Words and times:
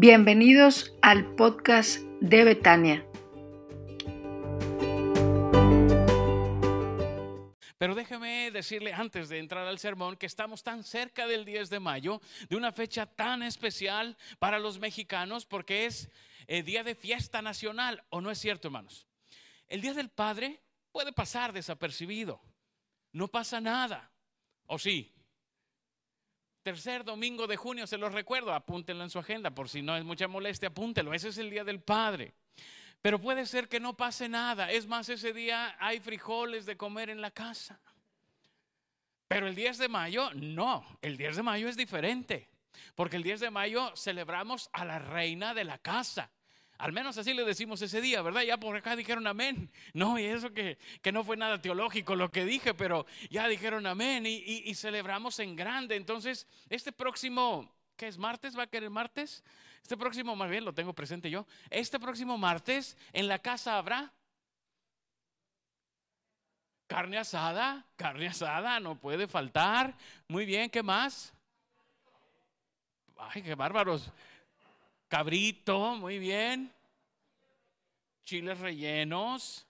Bienvenidos 0.00 0.94
al 1.02 1.34
podcast 1.34 1.98
de 2.20 2.44
Betania. 2.44 3.04
Pero 7.78 7.96
déjeme 7.96 8.52
decirle 8.52 8.92
antes 8.92 9.28
de 9.28 9.40
entrar 9.40 9.66
al 9.66 9.80
sermón 9.80 10.16
que 10.16 10.26
estamos 10.26 10.62
tan 10.62 10.84
cerca 10.84 11.26
del 11.26 11.44
10 11.44 11.68
de 11.70 11.80
mayo, 11.80 12.20
de 12.48 12.54
una 12.54 12.70
fecha 12.70 13.06
tan 13.06 13.42
especial 13.42 14.16
para 14.38 14.60
los 14.60 14.78
mexicanos, 14.78 15.46
porque 15.46 15.86
es 15.86 16.08
el 16.46 16.64
día 16.64 16.84
de 16.84 16.94
fiesta 16.94 17.42
nacional, 17.42 18.04
¿o 18.10 18.20
no 18.20 18.30
es 18.30 18.38
cierto, 18.38 18.68
hermanos? 18.68 19.08
El 19.66 19.80
Día 19.80 19.94
del 19.94 20.10
Padre 20.10 20.62
puede 20.92 21.12
pasar 21.12 21.52
desapercibido, 21.52 22.40
no 23.10 23.26
pasa 23.26 23.60
nada, 23.60 24.12
¿o 24.66 24.78
sí? 24.78 25.17
Tercer 26.68 27.02
domingo 27.02 27.46
de 27.46 27.56
junio, 27.56 27.86
se 27.86 27.96
los 27.96 28.12
recuerdo, 28.12 28.52
apúntenlo 28.52 29.02
en 29.02 29.08
su 29.08 29.18
agenda, 29.18 29.50
por 29.50 29.70
si 29.70 29.80
no 29.80 29.96
es 29.96 30.04
mucha 30.04 30.28
molestia, 30.28 30.68
apúntelo, 30.68 31.14
ese 31.14 31.30
es 31.30 31.38
el 31.38 31.48
Día 31.48 31.64
del 31.64 31.80
Padre. 31.80 32.34
Pero 33.00 33.18
puede 33.18 33.46
ser 33.46 33.70
que 33.70 33.80
no 33.80 33.96
pase 33.96 34.28
nada, 34.28 34.70
es 34.70 34.86
más, 34.86 35.08
ese 35.08 35.32
día 35.32 35.76
hay 35.80 35.98
frijoles 35.98 36.66
de 36.66 36.76
comer 36.76 37.08
en 37.08 37.22
la 37.22 37.30
casa. 37.30 37.80
Pero 39.28 39.46
el 39.46 39.54
10 39.54 39.78
de 39.78 39.88
mayo, 39.88 40.30
no, 40.34 40.84
el 41.00 41.16
10 41.16 41.36
de 41.36 41.42
mayo 41.42 41.70
es 41.70 41.76
diferente, 41.78 42.50
porque 42.94 43.16
el 43.16 43.22
10 43.22 43.40
de 43.40 43.50
mayo 43.50 43.96
celebramos 43.96 44.68
a 44.74 44.84
la 44.84 44.98
reina 44.98 45.54
de 45.54 45.64
la 45.64 45.78
casa. 45.78 46.30
Al 46.78 46.92
menos 46.92 47.18
así 47.18 47.34
le 47.34 47.44
decimos 47.44 47.82
ese 47.82 48.00
día, 48.00 48.22
¿verdad? 48.22 48.42
Ya 48.42 48.56
por 48.56 48.76
acá 48.76 48.94
dijeron 48.94 49.26
amén. 49.26 49.68
No, 49.94 50.16
y 50.16 50.24
eso 50.24 50.52
que, 50.52 50.78
no 51.12 51.24
fue 51.24 51.36
nada 51.36 51.60
teológico 51.60 52.14
lo 52.14 52.30
que 52.30 52.44
dije, 52.44 52.72
pero 52.72 53.04
ya 53.30 53.48
dijeron 53.48 53.84
amén 53.86 54.26
y, 54.26 54.36
y, 54.36 54.74
celebramos 54.74 55.40
en 55.40 55.56
grande. 55.56 55.96
Entonces, 55.96 56.46
este 56.70 56.92
próximo, 56.92 57.68
¿qué 57.96 58.06
es 58.06 58.16
martes? 58.16 58.56
¿Va 58.56 58.62
a 58.62 58.66
querer 58.68 58.90
martes? 58.90 59.42
Este 59.82 59.96
próximo, 59.96 60.36
más 60.36 60.48
bien 60.48 60.64
lo 60.64 60.72
tengo 60.72 60.92
presente 60.92 61.28
yo. 61.28 61.46
Este 61.68 61.98
próximo 61.98 62.38
martes 62.38 62.96
en 63.12 63.26
la 63.26 63.40
casa 63.40 63.76
habrá 63.76 64.12
carne 66.86 67.18
asada, 67.18 67.84
carne 67.96 68.28
asada, 68.28 68.78
no 68.78 68.94
puede 68.94 69.26
faltar. 69.26 69.96
Muy 70.28 70.46
bien, 70.46 70.70
¿qué 70.70 70.84
más? 70.84 71.32
Ay, 73.16 73.42
qué 73.42 73.56
bárbaros. 73.56 74.12
Cabrito, 75.08 75.96
muy 75.96 76.18
bien. 76.18 76.72
Chiles 78.24 78.58
rellenos. 78.58 79.66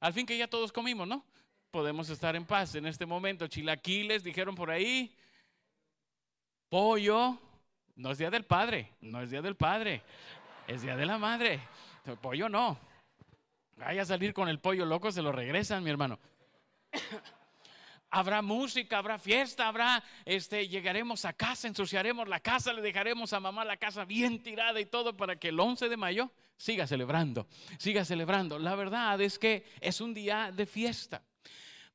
Al 0.00 0.12
fin 0.12 0.26
que 0.26 0.36
ya 0.36 0.48
todos 0.48 0.72
comimos, 0.72 1.06
¿no? 1.06 1.24
Podemos 1.70 2.10
estar 2.10 2.34
en 2.34 2.44
paz 2.44 2.74
en 2.74 2.86
este 2.86 3.06
momento. 3.06 3.46
Chilaquiles, 3.46 4.24
dijeron 4.24 4.54
por 4.54 4.70
ahí. 4.70 5.14
Pollo. 6.68 7.38
No 7.94 8.10
es 8.10 8.18
día 8.18 8.30
del 8.30 8.44
padre, 8.44 8.92
no 9.00 9.20
es 9.20 9.30
día 9.30 9.42
del 9.42 9.56
padre. 9.56 10.02
Es 10.66 10.82
día 10.82 10.96
de 10.96 11.06
la 11.06 11.18
madre. 11.18 11.60
pollo 12.20 12.48
no. 12.48 12.78
Vaya 13.76 14.02
a 14.02 14.06
salir 14.06 14.32
con 14.32 14.48
el 14.48 14.58
pollo 14.58 14.84
loco, 14.84 15.12
se 15.12 15.22
lo 15.22 15.32
regresan, 15.32 15.84
mi 15.84 15.90
hermano 15.90 16.18
habrá 18.10 18.42
música, 18.42 18.98
habrá 18.98 19.18
fiesta, 19.18 19.68
habrá, 19.68 20.02
este, 20.24 20.68
llegaremos 20.68 21.24
a 21.24 21.32
casa, 21.32 21.68
ensuciaremos 21.68 22.28
la 22.28 22.40
casa, 22.40 22.72
le 22.72 22.82
dejaremos 22.82 23.32
a 23.32 23.40
mamá 23.40 23.64
la 23.64 23.76
casa 23.76 24.04
bien 24.04 24.42
tirada 24.42 24.80
y 24.80 24.86
todo 24.86 25.16
para 25.16 25.36
que 25.36 25.48
el 25.48 25.60
11 25.60 25.88
de 25.88 25.96
mayo 25.96 26.30
siga 26.56 26.86
celebrando, 26.86 27.46
siga 27.78 28.04
celebrando. 28.04 28.58
La 28.58 28.74
verdad 28.74 29.20
es 29.20 29.38
que 29.38 29.64
es 29.80 30.00
un 30.00 30.12
día 30.12 30.52
de 30.52 30.66
fiesta, 30.66 31.22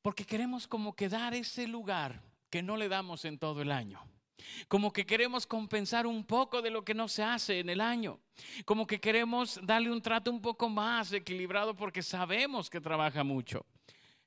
porque 0.02 0.25
queremos 0.25 0.67
como 0.67 0.95
que 0.95 1.09
dar 1.09 1.33
ese 1.33 1.67
lugar 1.67 2.22
que 2.50 2.63
no 2.63 2.77
le 2.77 2.88
damos 2.88 3.25
en 3.25 3.38
todo 3.38 3.61
el 3.61 3.72
año. 3.72 4.02
Como 4.67 4.94
que 4.94 5.05
queremos 5.05 5.47
compensar 5.47 6.05
un 6.05 6.23
poco 6.23 6.61
de 6.61 6.69
lo 6.69 6.85
que 6.85 6.94
no 6.94 7.07
se 7.07 7.23
hace 7.23 7.59
en 7.59 7.69
el 7.69 7.81
año. 7.81 8.19
Como 8.63 8.85
que 8.85 9.00
queremos 9.00 9.59
darle 9.63 9.91
un 9.91 10.01
trato 10.01 10.29
un 10.29 10.41
poco 10.41 10.69
más 10.69 11.11
equilibrado 11.11 11.75
porque 11.75 12.03
sabemos 12.03 12.69
que 12.69 12.79
trabaja 12.79 13.23
mucho. 13.23 13.66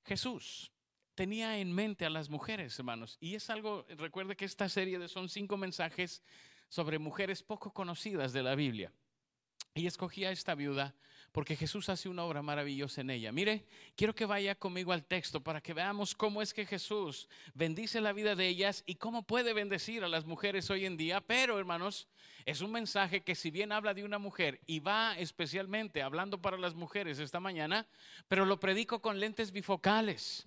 Jesús 0.04 0.72
tenía 1.18 1.58
en 1.58 1.72
mente 1.72 2.06
a 2.06 2.10
las 2.10 2.30
mujeres, 2.30 2.78
hermanos. 2.78 3.18
Y 3.20 3.34
es 3.34 3.50
algo, 3.50 3.84
recuerde 3.96 4.36
que 4.36 4.44
esta 4.44 4.68
serie 4.68 5.00
de 5.00 5.08
son 5.08 5.28
cinco 5.28 5.56
mensajes 5.56 6.22
sobre 6.68 7.00
mujeres 7.00 7.42
poco 7.42 7.72
conocidas 7.72 8.32
de 8.32 8.44
la 8.44 8.54
Biblia. 8.54 8.92
Y 9.74 9.88
escogí 9.88 10.24
a 10.24 10.30
esta 10.30 10.54
viuda 10.54 10.94
porque 11.32 11.56
Jesús 11.56 11.88
hace 11.88 12.08
una 12.08 12.22
obra 12.22 12.40
maravillosa 12.40 13.00
en 13.00 13.10
ella. 13.10 13.32
Mire, 13.32 13.66
quiero 13.96 14.14
que 14.14 14.26
vaya 14.26 14.54
conmigo 14.54 14.92
al 14.92 15.06
texto 15.06 15.42
para 15.42 15.60
que 15.60 15.74
veamos 15.74 16.14
cómo 16.14 16.40
es 16.40 16.54
que 16.54 16.64
Jesús 16.64 17.28
bendice 17.52 18.00
la 18.00 18.12
vida 18.12 18.36
de 18.36 18.46
ellas 18.46 18.84
y 18.86 18.94
cómo 18.94 19.24
puede 19.24 19.52
bendecir 19.54 20.04
a 20.04 20.08
las 20.08 20.24
mujeres 20.24 20.70
hoy 20.70 20.86
en 20.86 20.96
día. 20.96 21.20
Pero, 21.20 21.58
hermanos, 21.58 22.06
es 22.46 22.60
un 22.60 22.70
mensaje 22.70 23.24
que 23.24 23.34
si 23.34 23.50
bien 23.50 23.72
habla 23.72 23.92
de 23.92 24.04
una 24.04 24.20
mujer 24.20 24.60
y 24.66 24.78
va 24.78 25.18
especialmente 25.18 26.00
hablando 26.00 26.40
para 26.40 26.58
las 26.58 26.76
mujeres 26.76 27.18
esta 27.18 27.40
mañana, 27.40 27.88
pero 28.28 28.44
lo 28.46 28.60
predico 28.60 29.02
con 29.02 29.18
lentes 29.18 29.50
bifocales. 29.50 30.46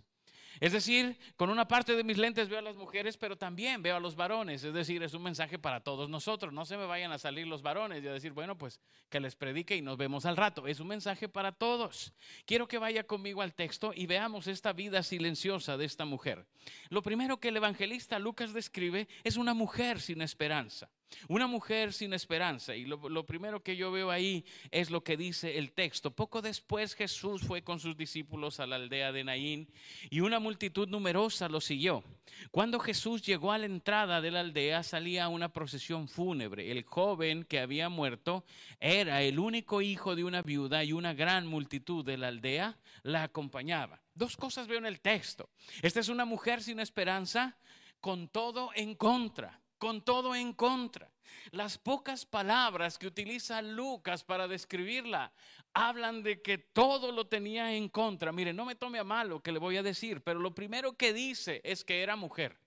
Es 0.60 0.74
decir, 0.74 1.18
con 1.38 1.50
una 1.50 1.68
parte 1.68 1.96
de 1.96 2.04
mis 2.04 2.18
lentes 2.18 2.50
veo 2.50 2.60
a 2.60 2.62
las 2.62 2.76
mujeres, 2.76 3.18
pero 3.18 3.38
también 3.38 3.82
veo 3.82 3.96
a 3.96 4.00
los 4.00 4.16
varones. 4.16 4.64
Es 4.64 4.74
decir, 4.74 5.02
es 5.04 5.14
un 5.14 5.24
mensaje 5.24 5.58
para 5.58 5.82
todos 5.82 6.10
nosotros. 6.10 6.54
No 6.54 6.66
se 6.66 6.78
me 6.78 6.86
vayan 6.86 7.12
a 7.12 7.18
salir 7.18 7.48
los 7.48 7.62
varones 7.62 8.04
y 8.04 8.08
a 8.08 8.14
decir, 8.14 8.34
bueno, 8.34 8.58
pues 8.58 8.80
que 9.10 9.20
les 9.20 9.36
predique 9.36 9.76
y 9.76 9.82
nos 9.82 9.98
vemos 9.98 10.26
al 10.26 10.38
rato. 10.38 10.68
Es 10.68 10.80
un 10.80 10.88
mensaje 10.88 11.30
para 11.30 11.52
todos. 11.52 12.14
Quiero 12.46 12.68
que 12.68 12.78
vaya 12.78 13.04
conmigo 13.04 13.42
al 13.42 13.54
texto 13.54 13.92
y 13.96 14.06
veamos 14.06 14.48
esta 14.48 14.74
vida 14.74 15.04
silenciosa 15.04 15.78
de 15.78 15.86
esta 15.86 16.06
mujer. 16.06 16.46
Lo 16.90 17.02
primero 17.02 17.40
que 17.40 17.50
el 17.50 17.58
evangelista 17.58 18.20
Lucas 18.20 18.54
describe 18.54 19.08
es 19.24 19.38
una 19.38 19.54
mujer 19.54 20.00
sin 20.00 20.22
esperanza. 20.22 20.90
Una 21.28 21.48
mujer 21.48 21.94
sin 21.94 22.14
esperanza. 22.14 22.76
Y 22.76 22.86
lo, 22.86 23.26
primero 23.26 23.64
que 23.64 23.76
yo 23.76 23.92
veo 23.92 24.12
ahí 24.12 24.46
es 24.72 24.90
lo 24.90 25.04
que 25.04 25.18
dice 25.18 25.58
el 25.58 25.72
texto. 25.72 26.12
Poco 26.12 26.42
después 26.42 26.96
Jesús 26.96 27.42
fue 27.42 27.64
con 27.64 27.80
sus 27.80 27.98
discípulos 27.98 28.60
a 28.60 28.68
la 28.68 28.78
aldea 28.78 29.12
de 29.12 29.24
Naín 29.24 29.70
y 30.10 30.22
una 30.22 30.40
multitud 30.40 30.88
numerosa 30.88 31.50
lo 31.50 31.62
siguió. 31.62 32.04
Cuando 32.50 32.80
Jesús 32.80 33.22
llegó 33.22 33.52
a 33.52 33.58
la 33.58 33.66
entrada 33.66 34.22
de 34.22 34.32
la 34.32 34.40
aldea 34.40 34.84
salía 34.84 35.28
una 35.28 35.52
procesión 35.54 36.08
fúnebre. 36.08 36.72
El 36.72 36.84
joven 36.84 37.44
que 37.44 37.60
había 37.60 37.90
muerto 37.90 38.46
era 38.80 39.22
el 39.22 39.40
único 39.40 39.82
hijo 39.82 40.16
de 40.16 40.24
una 40.24 40.42
viuda 40.42 40.84
y 40.84 40.94
una 40.94 41.14
gran 41.14 41.48
multitud 41.48 42.06
de 42.06 42.18
la 42.18 42.30
aldea 42.30 42.78
la 43.04 43.24
acompañaba. 43.24 44.02
Dos 44.14 44.38
cosas 44.38 44.68
veo 44.68 44.78
en 44.78 44.86
el 44.86 45.02
texto. 45.02 45.50
Esta 45.82 46.00
es 46.00 46.10
una 46.10 46.26
mujer 46.26 46.62
sin 46.62 46.80
esperanza 46.80 47.58
con 48.00 48.28
todo 48.28 48.72
en 48.76 48.96
contra 48.96 49.61
con 49.82 50.04
todo 50.04 50.36
en 50.36 50.54
contra. 50.54 51.10
Las 51.50 51.80
pocas 51.80 52.28
palabras 52.28 53.00
que 53.00 53.08
utiliza 53.08 53.64
Lucas 53.64 54.24
para 54.24 54.48
describirla 54.48 55.34
hablan 55.74 56.22
de 56.22 56.40
que 56.40 56.60
todo 56.60 57.12
lo 57.12 57.26
tenía 57.26 57.74
en 57.74 57.90
contra. 57.90 58.32
Mire, 58.32 58.54
no 58.54 58.64
me 58.64 58.76
tome 58.76 59.00
a 59.00 59.04
mal 59.04 59.30
lo 59.30 59.40
que 59.42 59.52
le 59.52 59.58
voy 59.58 59.78
a 59.78 59.84
decir, 59.84 60.22
pero 60.22 60.40
lo 60.40 60.54
primero 60.54 60.94
que 60.94 61.14
dice 61.14 61.62
es 61.64 61.84
que 61.84 62.04
era 62.04 62.16
mujer. 62.16 62.60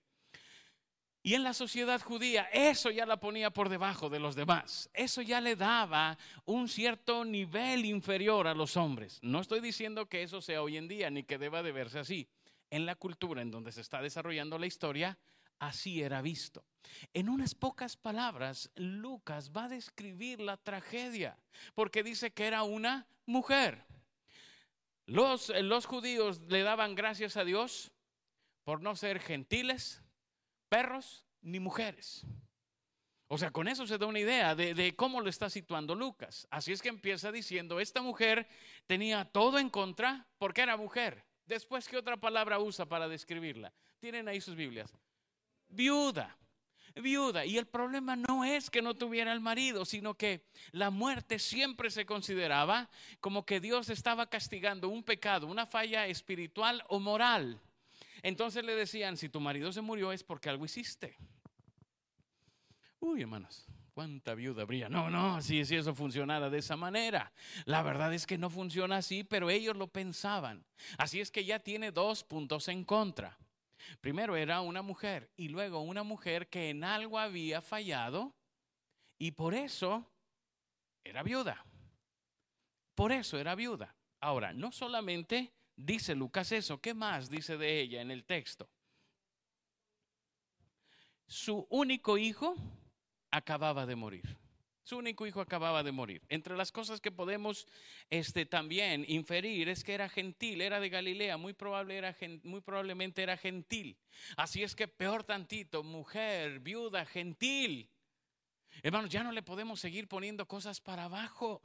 Y 1.23 1.35
en 1.35 1.43
la 1.43 1.53
sociedad 1.53 2.01
judía 2.01 2.49
eso 2.51 2.91
ya 2.91 3.05
la 3.05 3.17
ponía 3.17 3.49
por 3.49 3.69
debajo 3.69 4.09
de 4.09 4.19
los 4.19 4.35
demás. 4.35 4.89
Eso 4.93 5.21
ya 5.21 5.39
le 5.39 5.55
daba 5.55 6.17
un 6.43 6.67
cierto 6.67 7.23
nivel 7.23 7.85
inferior 7.85 8.45
a 8.45 8.53
los 8.53 8.75
hombres. 8.75 9.19
No 9.21 9.39
estoy 9.39 9.61
diciendo 9.61 10.07
que 10.07 10.21
eso 10.21 10.41
sea 10.41 10.61
hoy 10.61 10.75
en 10.75 10.89
día 10.89 11.09
ni 11.09 11.23
que 11.23 11.37
deba 11.37 11.63
de 11.63 11.71
verse 11.71 11.99
así. 11.99 12.27
En 12.69 12.85
la 12.85 12.95
cultura 12.95 13.41
en 13.41 13.51
donde 13.51 13.71
se 13.71 13.79
está 13.79 14.01
desarrollando 14.01 14.59
la 14.59 14.65
historia, 14.65 15.17
así 15.59 16.01
era 16.01 16.21
visto. 16.21 16.63
En 17.13 17.29
unas 17.29 17.55
pocas 17.55 17.97
palabras, 17.97 18.71
Lucas 18.75 19.51
va 19.55 19.65
a 19.65 19.69
describir 19.69 20.39
la 20.39 20.57
tragedia, 20.57 21.37
porque 21.73 22.03
dice 22.03 22.31
que 22.31 22.45
era 22.45 22.63
una 22.63 23.07
mujer. 23.25 23.85
Los, 25.05 25.51
judíos 25.85 26.41
le 26.47 26.63
daban 26.63 26.95
gracias 26.95 27.37
a 27.37 27.43
Dios 27.43 27.91
por 28.63 28.81
no 28.81 28.95
ser 28.95 29.19
gentiles, 29.19 30.01
perros 30.69 31.25
ni 31.41 31.59
mujeres. 31.59 32.25
O 33.27 33.37
sea, 33.37 33.51
con 33.51 33.67
eso 33.67 33.87
se 33.87 33.97
da 33.97 34.05
una 34.05 34.19
idea 34.19 34.55
de, 34.55 34.73
de, 34.73 34.95
cómo 34.95 35.21
lo 35.21 35.29
está 35.29 35.49
situando 35.49 35.95
Lucas. 35.95 36.47
Así 36.51 36.71
es 36.71 36.81
que 36.81 36.89
empieza 36.89 37.31
diciendo, 37.31 37.79
esta 37.79 38.01
mujer 38.01 38.47
tenía 38.85 39.25
todo 39.25 39.57
en 39.57 39.69
contra 39.69 40.27
porque 40.37 40.61
era 40.61 40.77
mujer. 40.77 41.25
Después, 41.45 41.87
¿qué 41.87 41.97
otra 41.97 42.17
palabra 42.17 42.59
usa 42.59 42.85
para 42.87 43.07
describirla? 43.07 43.73
Tienen 43.99 44.27
ahí 44.27 44.41
sus 44.41 44.55
Biblias 44.55 44.95
viuda, 45.75 46.37
viuda. 46.95 47.45
Y 47.45 47.57
el 47.57 47.67
problema 47.67 48.15
no 48.15 48.43
es 48.43 48.69
que 48.69 48.81
no 48.81 48.93
tuviera 48.93 49.31
el 49.33 49.41
marido, 49.41 49.85
sino 49.85 50.15
que 50.15 50.45
la 50.71 50.89
muerte 50.89 51.39
siempre 51.39 51.89
se 51.91 52.05
consideraba 52.05 52.89
como 53.19 53.45
que 53.45 53.59
Dios 53.59 53.89
estaba 53.89 54.29
castigando 54.29 54.89
un 54.89 55.03
pecado, 55.03 55.47
una 55.47 55.65
falla 55.65 56.07
espiritual 56.07 56.83
o 56.87 56.99
moral. 56.99 57.61
Entonces 58.23 58.63
le 58.63 58.75
decían, 58.75 59.17
si 59.17 59.29
tu 59.29 59.39
marido 59.39 59.71
se 59.71 59.81
murió 59.81 60.11
es 60.11 60.23
porque 60.23 60.49
algo 60.49 60.65
hiciste. 60.65 61.17
Uy, 62.99 63.21
hermanos, 63.21 63.67
cuánta 63.93 64.33
viuda 64.33 64.63
habría. 64.63 64.89
No, 64.89 65.09
no, 65.11 65.41
si, 65.41 65.63
si 65.63 65.75
eso 65.75 65.93
funcionara 65.93 66.49
de 66.49 66.57
esa 66.57 66.75
manera. 66.75 67.31
La 67.65 67.83
verdad 67.83 68.13
es 68.13 68.25
que 68.25 68.37
no 68.37 68.49
funciona 68.49 68.97
así, 68.97 69.23
pero 69.23 69.49
ellos 69.49 69.75
lo 69.75 69.87
pensaban. 69.87 70.65
Así 70.97 71.21
es 71.21 71.29
que 71.29 71.45
ya 71.45 71.59
tiene 71.59 71.91
dos 71.91 72.23
puntos 72.23 72.67
en 72.67 72.83
contra. 72.83 73.37
Primero 74.01 74.35
era 74.35 74.61
una 74.61 74.81
mujer 74.81 75.31
y 75.35 75.49
luego 75.49 75.81
una 75.81 76.03
mujer 76.03 76.47
que 76.49 76.69
en 76.69 76.83
algo 76.83 77.19
había 77.19 77.61
fallado 77.61 78.35
Y 79.17 79.31
por 79.31 79.53
eso 79.53 80.11
era 81.03 81.23
viuda. 81.23 81.65
Por 82.95 83.11
eso 83.11 83.37
era 83.37 83.55
viuda. 83.55 83.95
Ahora, 84.19 84.53
no 84.53 84.71
solamente 84.71 85.53
dice 85.75 86.15
Lucas 86.15 86.51
eso, 86.51 86.81
¿qué 86.81 86.93
más 86.93 87.29
dice 87.29 87.57
de 87.57 87.79
ella 87.79 88.01
en 88.01 88.11
el 88.11 88.25
texto? 88.25 88.69
Su 91.27 91.67
único 91.69 92.17
hijo 92.17 92.55
acababa 93.31 93.85
de 93.85 93.95
morir. 93.95 94.37
Su 94.85 94.97
único 94.97 95.25
hijo 95.25 95.41
acababa 95.41 95.81
de 95.81 95.91
morir. 95.91 96.21
Entre 96.29 96.55
las 96.55 96.71
cosas 96.71 97.01
que 97.01 97.11
podemos 97.11 97.65
este, 98.11 98.45
también 98.45 99.03
inferir 99.07 99.67
es 99.67 99.83
que 99.83 99.95
era 99.95 100.09
gentil, 100.09 100.61
era 100.61 100.79
de 100.79 100.89
Galilea, 100.89 101.37
muy, 101.37 101.53
probable 101.53 101.97
era, 101.97 102.15
muy 102.43 102.61
probablemente 102.61 103.23
era 103.23 103.35
gentil. 103.35 103.97
Así 104.37 104.61
es 104.61 104.75
que 104.75 104.87
peor 104.87 105.23
tantito, 105.23 105.83
mujer, 105.83 106.59
viuda, 106.59 107.03
gentil. 107.03 107.89
Hermanos, 108.83 109.09
ya 109.09 109.23
no 109.23 109.31
le 109.31 109.41
podemos 109.41 109.79
seguir 109.79 110.07
poniendo 110.07 110.47
cosas 110.47 110.79
para 110.79 111.05
abajo. 111.05 111.61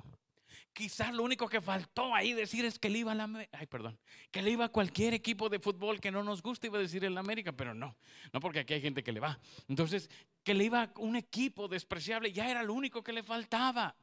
Quizás 0.73 1.13
lo 1.13 1.23
único 1.23 1.49
que 1.49 1.61
faltó 1.61 2.15
ahí 2.15 2.33
decir 2.33 2.65
es 2.65 2.79
que 2.79 2.89
le 2.89 2.99
iba 2.99 3.13
a 3.13 3.49
ay, 3.53 3.67
perdón, 3.67 3.99
que 4.31 4.43
le 4.43 4.51
iba 4.51 4.67
a 4.67 4.69
cualquier 4.69 5.15
equipo 5.15 5.49
de 5.49 5.59
fútbol 5.59 6.01
que 6.01 6.11
no 6.11 6.23
nos 6.23 6.43
gusta, 6.43 6.67
iba 6.67 6.79
a 6.79 6.83
decir 6.83 7.05
en 7.05 7.15
la 7.15 7.21
América, 7.21 7.53
pero 7.53 7.75
no, 7.75 7.97
no 8.33 8.41
porque 8.41 8.61
aquí 8.61 8.75
hay 8.75 8.81
gente 8.81 9.03
que 9.03 9.13
le 9.13 9.21
va. 9.21 9.39
Entonces, 9.69 10.09
que 10.43 10.55
le 10.55 10.65
iba 10.65 10.83
a 10.83 10.93
un 10.99 11.17
equipo 11.17 11.69
despreciable, 11.69 12.33
ya 12.33 12.49
era 12.49 12.63
lo 12.63 12.75
único 12.75 13.03
que 13.03 13.13
le 13.13 13.23
faltaba. 13.23 13.95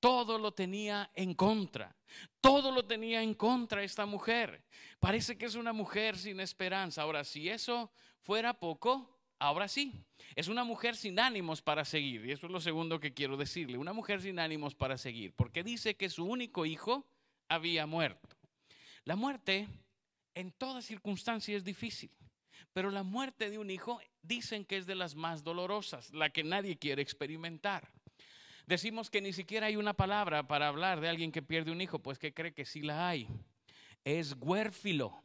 Todo 0.00 0.36
lo 0.36 0.52
tenía 0.52 1.10
en 1.14 1.34
contra. 1.34 1.94
Todo 2.40 2.72
lo 2.72 2.84
tenía 2.84 3.22
en 3.22 3.34
contra 3.34 3.84
esta 3.84 4.04
mujer. 4.04 4.64
Parece 4.98 5.38
que 5.38 5.46
es 5.46 5.54
una 5.54 5.72
mujer 5.72 6.18
sin 6.18 6.40
esperanza. 6.40 7.02
Ahora, 7.02 7.22
si 7.22 7.48
eso 7.48 7.92
fuera 8.20 8.52
poco, 8.52 9.11
Ahora 9.42 9.66
sí, 9.66 9.92
es 10.36 10.46
una 10.46 10.62
mujer 10.62 10.94
sin 10.94 11.18
ánimos 11.18 11.62
para 11.62 11.84
seguir. 11.84 12.24
Y 12.24 12.30
eso 12.30 12.46
es 12.46 12.52
lo 12.52 12.60
segundo 12.60 13.00
que 13.00 13.12
quiero 13.12 13.36
decirle. 13.36 13.76
Una 13.76 13.92
mujer 13.92 14.22
sin 14.22 14.38
ánimos 14.38 14.76
para 14.76 14.96
seguir. 14.96 15.32
Porque 15.34 15.64
dice 15.64 15.96
que 15.96 16.08
su 16.10 16.24
único 16.24 16.64
hijo 16.64 17.04
había 17.48 17.84
muerto. 17.84 18.36
La 19.04 19.16
muerte 19.16 19.66
en 20.36 20.52
toda 20.52 20.80
circunstancia 20.80 21.56
es 21.56 21.64
difícil. 21.64 22.12
Pero 22.72 22.92
la 22.92 23.02
muerte 23.02 23.50
de 23.50 23.58
un 23.58 23.68
hijo 23.68 24.00
dicen 24.22 24.64
que 24.64 24.76
es 24.76 24.86
de 24.86 24.94
las 24.94 25.16
más 25.16 25.42
dolorosas, 25.42 26.12
la 26.12 26.30
que 26.30 26.44
nadie 26.44 26.78
quiere 26.78 27.02
experimentar. 27.02 27.90
Decimos 28.68 29.10
que 29.10 29.20
ni 29.20 29.32
siquiera 29.32 29.66
hay 29.66 29.74
una 29.74 29.92
palabra 29.92 30.46
para 30.46 30.68
hablar 30.68 31.00
de 31.00 31.08
alguien 31.08 31.32
que 31.32 31.42
pierde 31.42 31.72
un 31.72 31.80
hijo, 31.80 31.98
pues 31.98 32.20
que 32.20 32.32
cree 32.32 32.54
que 32.54 32.64
sí 32.64 32.80
la 32.80 33.08
hay. 33.08 33.26
Es 34.04 34.36
huérfilo. 34.38 35.20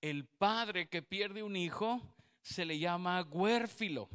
El 0.00 0.24
padre 0.24 0.88
que 0.88 1.02
pierde 1.02 1.42
un 1.42 1.56
hijo 1.56 2.00
se 2.42 2.64
le 2.64 2.78
llama 2.78 3.22
huérfilo. 3.22 4.08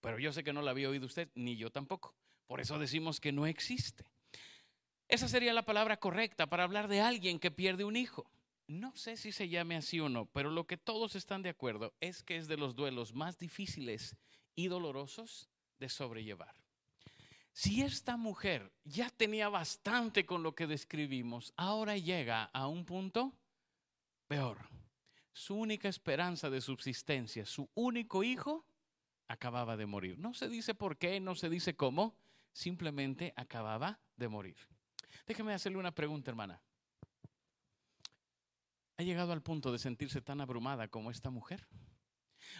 Pero 0.00 0.18
yo 0.18 0.32
sé 0.32 0.42
que 0.42 0.52
no 0.52 0.62
la 0.62 0.72
había 0.72 0.88
oído 0.88 1.06
usted, 1.06 1.30
ni 1.34 1.56
yo 1.56 1.70
tampoco. 1.70 2.14
Por 2.46 2.60
eso 2.60 2.78
decimos 2.78 3.20
que 3.20 3.32
no 3.32 3.46
existe. 3.46 4.04
Esa 5.08 5.28
sería 5.28 5.52
la 5.52 5.64
palabra 5.64 5.98
correcta 5.98 6.46
para 6.46 6.64
hablar 6.64 6.88
de 6.88 7.00
alguien 7.00 7.38
que 7.38 7.50
pierde 7.50 7.84
un 7.84 7.96
hijo. 7.96 8.30
No 8.66 8.94
sé 8.96 9.16
si 9.16 9.32
se 9.32 9.48
llame 9.48 9.76
así 9.76 10.00
o 10.00 10.08
no, 10.08 10.26
pero 10.26 10.50
lo 10.50 10.66
que 10.66 10.76
todos 10.76 11.14
están 11.14 11.42
de 11.42 11.50
acuerdo 11.50 11.94
es 12.00 12.22
que 12.22 12.36
es 12.36 12.48
de 12.48 12.56
los 12.56 12.74
duelos 12.74 13.14
más 13.14 13.38
difíciles 13.38 14.16
y 14.54 14.68
dolorosos 14.68 15.50
de 15.78 15.88
sobrellevar. 15.88 16.54
Si 17.52 17.82
esta 17.82 18.16
mujer 18.16 18.72
ya 18.84 19.10
tenía 19.10 19.50
bastante 19.50 20.24
con 20.24 20.42
lo 20.42 20.54
que 20.54 20.66
describimos, 20.66 21.52
ahora 21.56 21.98
llega 21.98 22.44
a 22.44 22.66
un 22.66 22.86
punto 22.86 23.34
peor 24.26 24.58
su 25.32 25.54
única 25.54 25.88
esperanza 25.88 26.50
de 26.50 26.60
subsistencia, 26.60 27.46
su 27.46 27.70
único 27.74 28.22
hijo, 28.22 28.66
acababa 29.28 29.76
de 29.76 29.86
morir. 29.86 30.18
No 30.18 30.34
se 30.34 30.48
dice 30.48 30.74
por 30.74 30.98
qué, 30.98 31.20
no 31.20 31.34
se 31.34 31.48
dice 31.48 31.74
cómo, 31.74 32.16
simplemente 32.52 33.32
acababa 33.36 34.00
de 34.16 34.28
morir. 34.28 34.56
Déjeme 35.26 35.54
hacerle 35.54 35.78
una 35.78 35.94
pregunta, 35.94 36.30
hermana. 36.30 36.60
¿Ha 38.98 39.02
llegado 39.02 39.32
al 39.32 39.42
punto 39.42 39.72
de 39.72 39.78
sentirse 39.78 40.20
tan 40.20 40.40
abrumada 40.40 40.88
como 40.88 41.10
esta 41.10 41.30
mujer? 41.30 41.66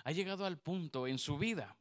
¿Ha 0.05 0.13
llegado 0.13 0.47
al 0.47 0.59
punto 0.59 1.07
en 1.07 1.19
su 1.19 1.39
vida 1.39 1.77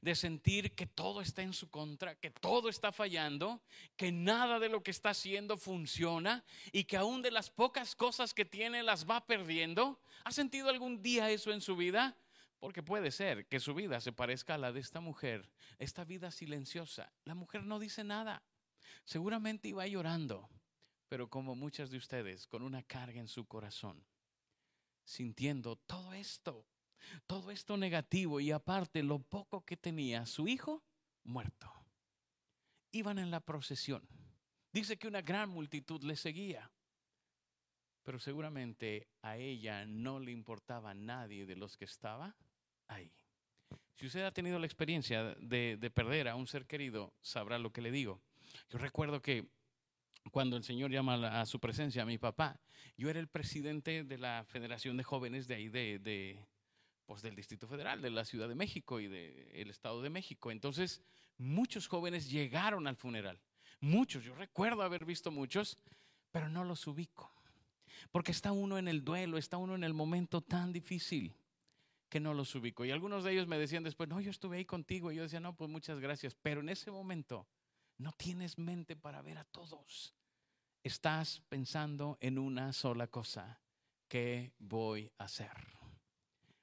de 0.00 0.14
sentir 0.14 0.74
que 0.74 0.86
todo 0.86 1.20
está 1.20 1.42
en 1.42 1.52
su 1.52 1.70
contra, 1.70 2.14
que 2.14 2.30
todo 2.30 2.68
está 2.68 2.92
fallando, 2.92 3.62
que 3.96 4.12
nada 4.12 4.58
de 4.58 4.68
lo 4.68 4.82
que 4.82 4.90
está 4.90 5.10
haciendo 5.10 5.56
funciona 5.56 6.44
y 6.72 6.84
que 6.84 6.96
aún 6.96 7.22
de 7.22 7.30
las 7.30 7.50
pocas 7.50 7.94
cosas 7.94 8.34
que 8.34 8.44
tiene 8.44 8.82
las 8.82 9.08
va 9.08 9.26
perdiendo. 9.26 10.00
¿Ha 10.24 10.32
sentido 10.32 10.68
algún 10.68 11.02
día 11.02 11.30
eso 11.30 11.52
en 11.52 11.60
su 11.60 11.76
vida? 11.76 12.16
Porque 12.58 12.82
puede 12.82 13.10
ser 13.10 13.46
que 13.46 13.58
su 13.58 13.74
vida 13.74 14.00
se 14.00 14.12
parezca 14.12 14.54
a 14.54 14.58
la 14.58 14.72
de 14.72 14.80
esta 14.80 15.00
mujer, 15.00 15.50
esta 15.78 16.04
vida 16.04 16.30
silenciosa. 16.30 17.12
La 17.24 17.34
mujer 17.34 17.64
no 17.64 17.78
dice 17.78 18.04
nada. 18.04 18.42
Seguramente 19.04 19.68
iba 19.68 19.86
llorando, 19.86 20.48
pero 21.08 21.28
como 21.28 21.56
muchas 21.56 21.90
de 21.90 21.96
ustedes, 21.96 22.46
con 22.46 22.62
una 22.62 22.82
carga 22.84 23.20
en 23.20 23.26
su 23.26 23.46
corazón, 23.46 24.04
sintiendo 25.04 25.76
todo 25.76 26.12
esto 26.12 26.64
todo 27.26 27.50
esto 27.50 27.76
negativo 27.76 28.40
y 28.40 28.50
aparte 28.50 29.02
lo 29.02 29.18
poco 29.18 29.64
que 29.64 29.76
tenía 29.76 30.26
su 30.26 30.48
hijo 30.48 30.82
muerto. 31.24 31.72
Iban 32.90 33.18
en 33.18 33.30
la 33.30 33.40
procesión. 33.40 34.06
Dice 34.72 34.96
que 34.96 35.08
una 35.08 35.22
gran 35.22 35.50
multitud 35.50 36.02
le 36.02 36.16
seguía, 36.16 36.70
pero 38.02 38.18
seguramente 38.18 39.08
a 39.22 39.36
ella 39.36 39.84
no 39.84 40.18
le 40.18 40.32
importaba 40.32 40.94
nadie 40.94 41.46
de 41.46 41.56
los 41.56 41.76
que 41.76 41.84
estaba 41.84 42.36
ahí. 42.88 43.12
Si 43.94 44.06
usted 44.06 44.24
ha 44.24 44.32
tenido 44.32 44.58
la 44.58 44.66
experiencia 44.66 45.34
de, 45.36 45.76
de 45.78 45.90
perder 45.90 46.28
a 46.28 46.36
un 46.36 46.46
ser 46.46 46.66
querido, 46.66 47.14
sabrá 47.20 47.58
lo 47.58 47.72
que 47.72 47.82
le 47.82 47.90
digo. 47.90 48.22
Yo 48.70 48.78
recuerdo 48.78 49.20
que 49.20 49.46
cuando 50.30 50.56
el 50.56 50.64
Señor 50.64 50.90
llama 50.90 51.40
a 51.40 51.46
su 51.46 51.58
presencia 51.58 52.02
a 52.02 52.06
mi 52.06 52.18
papá, 52.18 52.60
yo 52.96 53.10
era 53.10 53.18
el 53.18 53.28
presidente 53.28 54.04
de 54.04 54.18
la 54.18 54.44
Federación 54.44 54.96
de 54.96 55.04
Jóvenes 55.04 55.48
de 55.48 55.54
ahí, 55.54 55.68
de, 55.68 56.46
pues, 57.12 57.20
del 57.20 57.36
Distrito 57.36 57.68
Federal, 57.68 58.00
de 58.00 58.08
la 58.08 58.24
Ciudad 58.24 58.48
de 58.48 58.54
México 58.54 58.98
y 58.98 59.06
del 59.06 59.68
Estado 59.68 60.00
de 60.00 60.08
México. 60.08 60.50
Entonces, 60.50 61.02
muchos 61.36 61.86
jóvenes 61.86 62.30
llegaron 62.30 62.86
al 62.86 62.96
funeral. 62.96 63.38
Muchos, 63.80 64.24
yo 64.24 64.34
recuerdo 64.34 64.80
haber 64.82 65.04
visto 65.04 65.30
muchos, 65.30 65.76
pero 66.30 66.48
no 66.48 66.64
los 66.64 66.86
ubico. 66.86 67.30
Porque 68.10 68.32
está 68.32 68.52
uno 68.52 68.78
en 68.78 68.88
el 68.88 69.04
duelo, 69.04 69.36
está 69.36 69.58
uno 69.58 69.74
en 69.74 69.84
el 69.84 69.92
momento 69.92 70.40
tan 70.40 70.72
difícil 70.72 71.36
que 72.08 72.18
no 72.18 72.32
los 72.32 72.54
ubico. 72.54 72.82
Y 72.86 72.90
algunos 72.92 73.24
de 73.24 73.32
ellos 73.32 73.46
me 73.46 73.58
decían 73.58 73.84
después, 73.84 74.08
no, 74.08 74.18
yo 74.18 74.30
estuve 74.30 74.56
ahí 74.56 74.64
contigo. 74.64 75.12
Y 75.12 75.16
yo 75.16 75.24
decía, 75.24 75.40
no, 75.40 75.54
pues 75.54 75.68
muchas 75.68 76.00
gracias. 76.00 76.34
Pero 76.34 76.62
en 76.62 76.70
ese 76.70 76.90
momento 76.90 77.46
no 77.98 78.12
tienes 78.12 78.56
mente 78.56 78.96
para 78.96 79.20
ver 79.20 79.36
a 79.36 79.44
todos. 79.44 80.14
Estás 80.82 81.42
pensando 81.50 82.16
en 82.22 82.38
una 82.38 82.72
sola 82.72 83.06
cosa. 83.08 83.60
¿Qué 84.08 84.54
voy 84.58 85.12
a 85.18 85.24
hacer? 85.24 85.81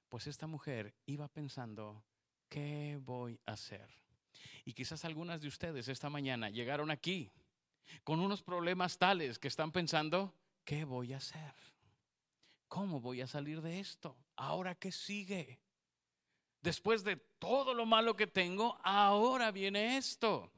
Pues 0.10 0.26
esta 0.26 0.48
mujer 0.48 0.96
iba 1.06 1.28
pensando, 1.28 2.04
¿qué 2.50 3.00
voy 3.02 3.40
a 3.46 3.52
hacer? 3.54 3.88
Y 4.66 4.74
quizás 4.74 5.06
algunas 5.06 5.42
de 5.42 5.48
ustedes 5.48 5.88
esta 5.88 6.10
mañana 6.10 6.50
llegaron 6.50 6.92
aquí 6.92 7.32
con 8.04 8.20
unos 8.20 8.42
problemas 8.42 8.98
tales 8.98 9.38
que 9.40 9.48
están 9.48 9.72
pensando, 9.72 10.34
¿qué 10.64 10.84
voy 10.84 11.14
a 11.14 11.18
hacer? 11.18 11.54
¿Cómo 12.68 13.00
voy 13.00 13.22
a 13.22 13.28
salir 13.28 13.62
de 13.62 13.80
esto? 13.80 14.18
¿Ahora 14.36 14.76
qué 14.76 14.92
sigue? 14.92 15.60
Después 16.62 17.04
de 17.04 17.16
todo 17.16 17.74
lo 17.74 17.86
malo 17.86 18.16
que 18.16 18.28
tengo, 18.28 18.80
ahora 18.84 19.52
viene 19.52 19.98
esto. 19.98 20.52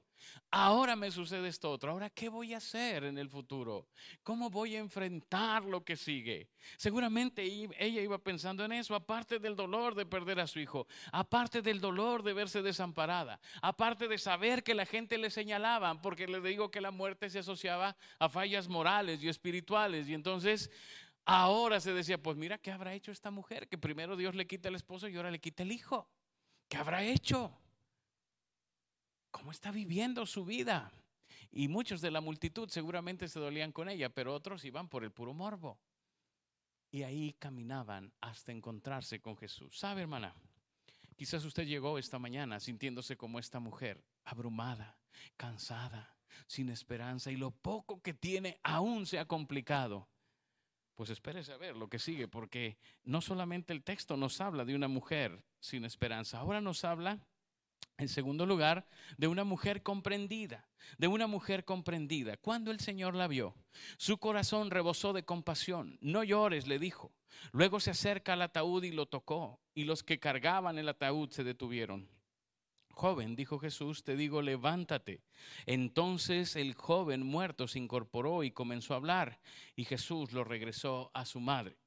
Ahora 0.49 0.95
me 0.95 1.11
sucede 1.11 1.47
esto 1.47 1.71
otro. 1.71 1.91
Ahora, 1.91 2.09
¿qué 2.09 2.29
voy 2.29 2.53
a 2.53 2.57
hacer 2.57 3.05
en 3.05 3.17
el 3.17 3.29
futuro? 3.29 3.87
¿Cómo 4.23 4.49
voy 4.49 4.75
a 4.75 4.79
enfrentar 4.79 5.63
lo 5.63 5.83
que 5.83 5.95
sigue? 5.95 6.49
Seguramente 6.77 7.43
ella 7.43 8.01
iba 8.01 8.17
pensando 8.17 8.65
en 8.65 8.73
eso, 8.73 8.95
aparte 8.95 9.39
del 9.39 9.55
dolor 9.55 9.95
de 9.95 10.05
perder 10.05 10.39
a 10.39 10.47
su 10.47 10.59
hijo, 10.59 10.87
aparte 11.11 11.61
del 11.61 11.79
dolor 11.79 12.23
de 12.23 12.33
verse 12.33 12.61
desamparada, 12.61 13.39
aparte 13.61 14.07
de 14.07 14.17
saber 14.17 14.63
que 14.63 14.73
la 14.73 14.85
gente 14.85 15.17
le 15.17 15.29
señalaba, 15.29 16.01
porque 16.01 16.27
le 16.27 16.41
digo 16.41 16.69
que 16.69 16.81
la 16.81 16.91
muerte 16.91 17.29
se 17.29 17.39
asociaba 17.39 17.95
a 18.19 18.29
fallas 18.29 18.67
morales 18.67 19.23
y 19.23 19.29
espirituales. 19.29 20.09
Y 20.09 20.13
entonces 20.13 20.69
ahora 21.25 21.79
se 21.79 21.93
decía, 21.93 22.21
pues 22.21 22.35
mira, 22.35 22.57
¿qué 22.57 22.71
habrá 22.71 22.93
hecho 22.93 23.11
esta 23.11 23.31
mujer? 23.31 23.67
Que 23.67 23.77
primero 23.77 24.15
Dios 24.15 24.35
le 24.35 24.47
quita 24.47 24.69
el 24.69 24.75
esposo 24.75 25.07
y 25.07 25.15
ahora 25.15 25.31
le 25.31 25.39
quita 25.39 25.63
el 25.63 25.71
hijo. 25.71 26.09
¿Qué 26.67 26.77
habrá 26.77 27.03
hecho? 27.03 27.51
Cómo 29.31 29.51
está 29.51 29.71
viviendo 29.71 30.25
su 30.25 30.45
vida. 30.45 30.91
Y 31.51 31.67
muchos 31.67 32.01
de 32.01 32.11
la 32.11 32.21
multitud 32.21 32.69
seguramente 32.69 33.27
se 33.27 33.39
dolían 33.39 33.71
con 33.71 33.89
ella, 33.89 34.09
pero 34.09 34.33
otros 34.33 34.63
iban 34.63 34.88
por 34.88 35.03
el 35.03 35.11
puro 35.11 35.33
morbo. 35.33 35.79
Y 36.91 37.03
ahí 37.03 37.33
caminaban 37.39 38.13
hasta 38.21 38.51
encontrarse 38.51 39.21
con 39.21 39.38
Jesús. 39.38 39.77
¿Sabe, 39.77 40.01
hermana? 40.01 40.33
Quizás 41.15 41.43
usted 41.45 41.65
llegó 41.65 41.97
esta 41.97 42.19
mañana 42.19 42.59
sintiéndose 42.59 43.15
como 43.15 43.39
esta 43.39 43.59
mujer, 43.59 44.03
abrumada, 44.23 44.97
cansada, 45.38 46.15
sin 46.47 46.69
esperanza 46.69 47.31
y 47.31 47.38
lo 47.38 47.51
poco 47.51 48.01
que 48.01 48.13
tiene 48.13 48.59
aún 48.63 49.05
se 49.05 49.19
ha 49.19 49.25
complicado. 49.25 50.09
Pues 50.95 51.09
espérese 51.09 51.53
a 51.53 51.57
ver 51.57 51.75
lo 51.75 51.89
que 51.89 52.00
sigue, 52.00 52.27
porque 52.27 52.77
no 53.03 53.21
solamente 53.21 53.73
el 53.73 53.83
texto 53.83 54.17
nos 54.17 54.39
habla 54.41 54.65
de 54.65 54.75
una 54.75 54.88
mujer 54.88 55.43
sin 55.59 55.85
esperanza, 55.85 56.39
ahora 56.39 56.61
nos 56.61 56.83
habla 56.83 57.19
En 58.01 58.10
segundo 58.10 58.48
lugar, 58.48 58.88
de 59.20 59.27
una 59.27 59.43
mujer 59.43 59.84
comprendida, 59.84 60.67
de 60.98 61.08
una 61.08 61.27
mujer 61.27 61.65
comprendida. 61.65 62.36
Cuando 62.36 62.72
el 62.72 62.79
Señor 62.79 63.13
la 63.13 63.27
vio, 63.27 63.53
su 63.98 64.17
corazón 64.17 64.72
rebosó 64.72 65.13
de 65.13 65.24
compasión. 65.24 66.00
No 66.01 66.24
llores, 66.24 66.65
le 66.65 66.79
dijo. 66.79 67.12
Luego 67.51 67.79
se 67.79 67.91
acerca 67.91 68.34
al 68.34 68.41
ataúd 68.41 68.84
y 68.86 68.91
lo 68.91 69.05
tocó, 69.05 69.60
y 69.75 69.84
los 69.84 70.01
que 70.01 70.20
cargaban 70.20 70.79
el 70.79 70.89
ataúd 70.89 71.29
se 71.29 71.43
detuvieron. 71.43 72.10
Joven, 72.89 73.36
dijo 73.36 73.60
Jesús, 73.60 74.03
te 74.03 74.15
digo, 74.15 74.41
levántate. 74.41 75.22
Entonces 75.67 76.55
el 76.55 76.74
joven 76.74 77.24
muerto 77.24 77.67
se 77.67 77.77
incorporó 77.77 78.43
y 78.43 78.50
comenzó 78.50 78.96
a 78.96 78.98
hablar, 78.98 79.39
y 79.75 79.86
Jesús 79.86 80.31
lo 80.31 80.43
regresó 80.43 81.12
a 81.13 81.24
su 81.25 81.39
madre. 81.39 81.77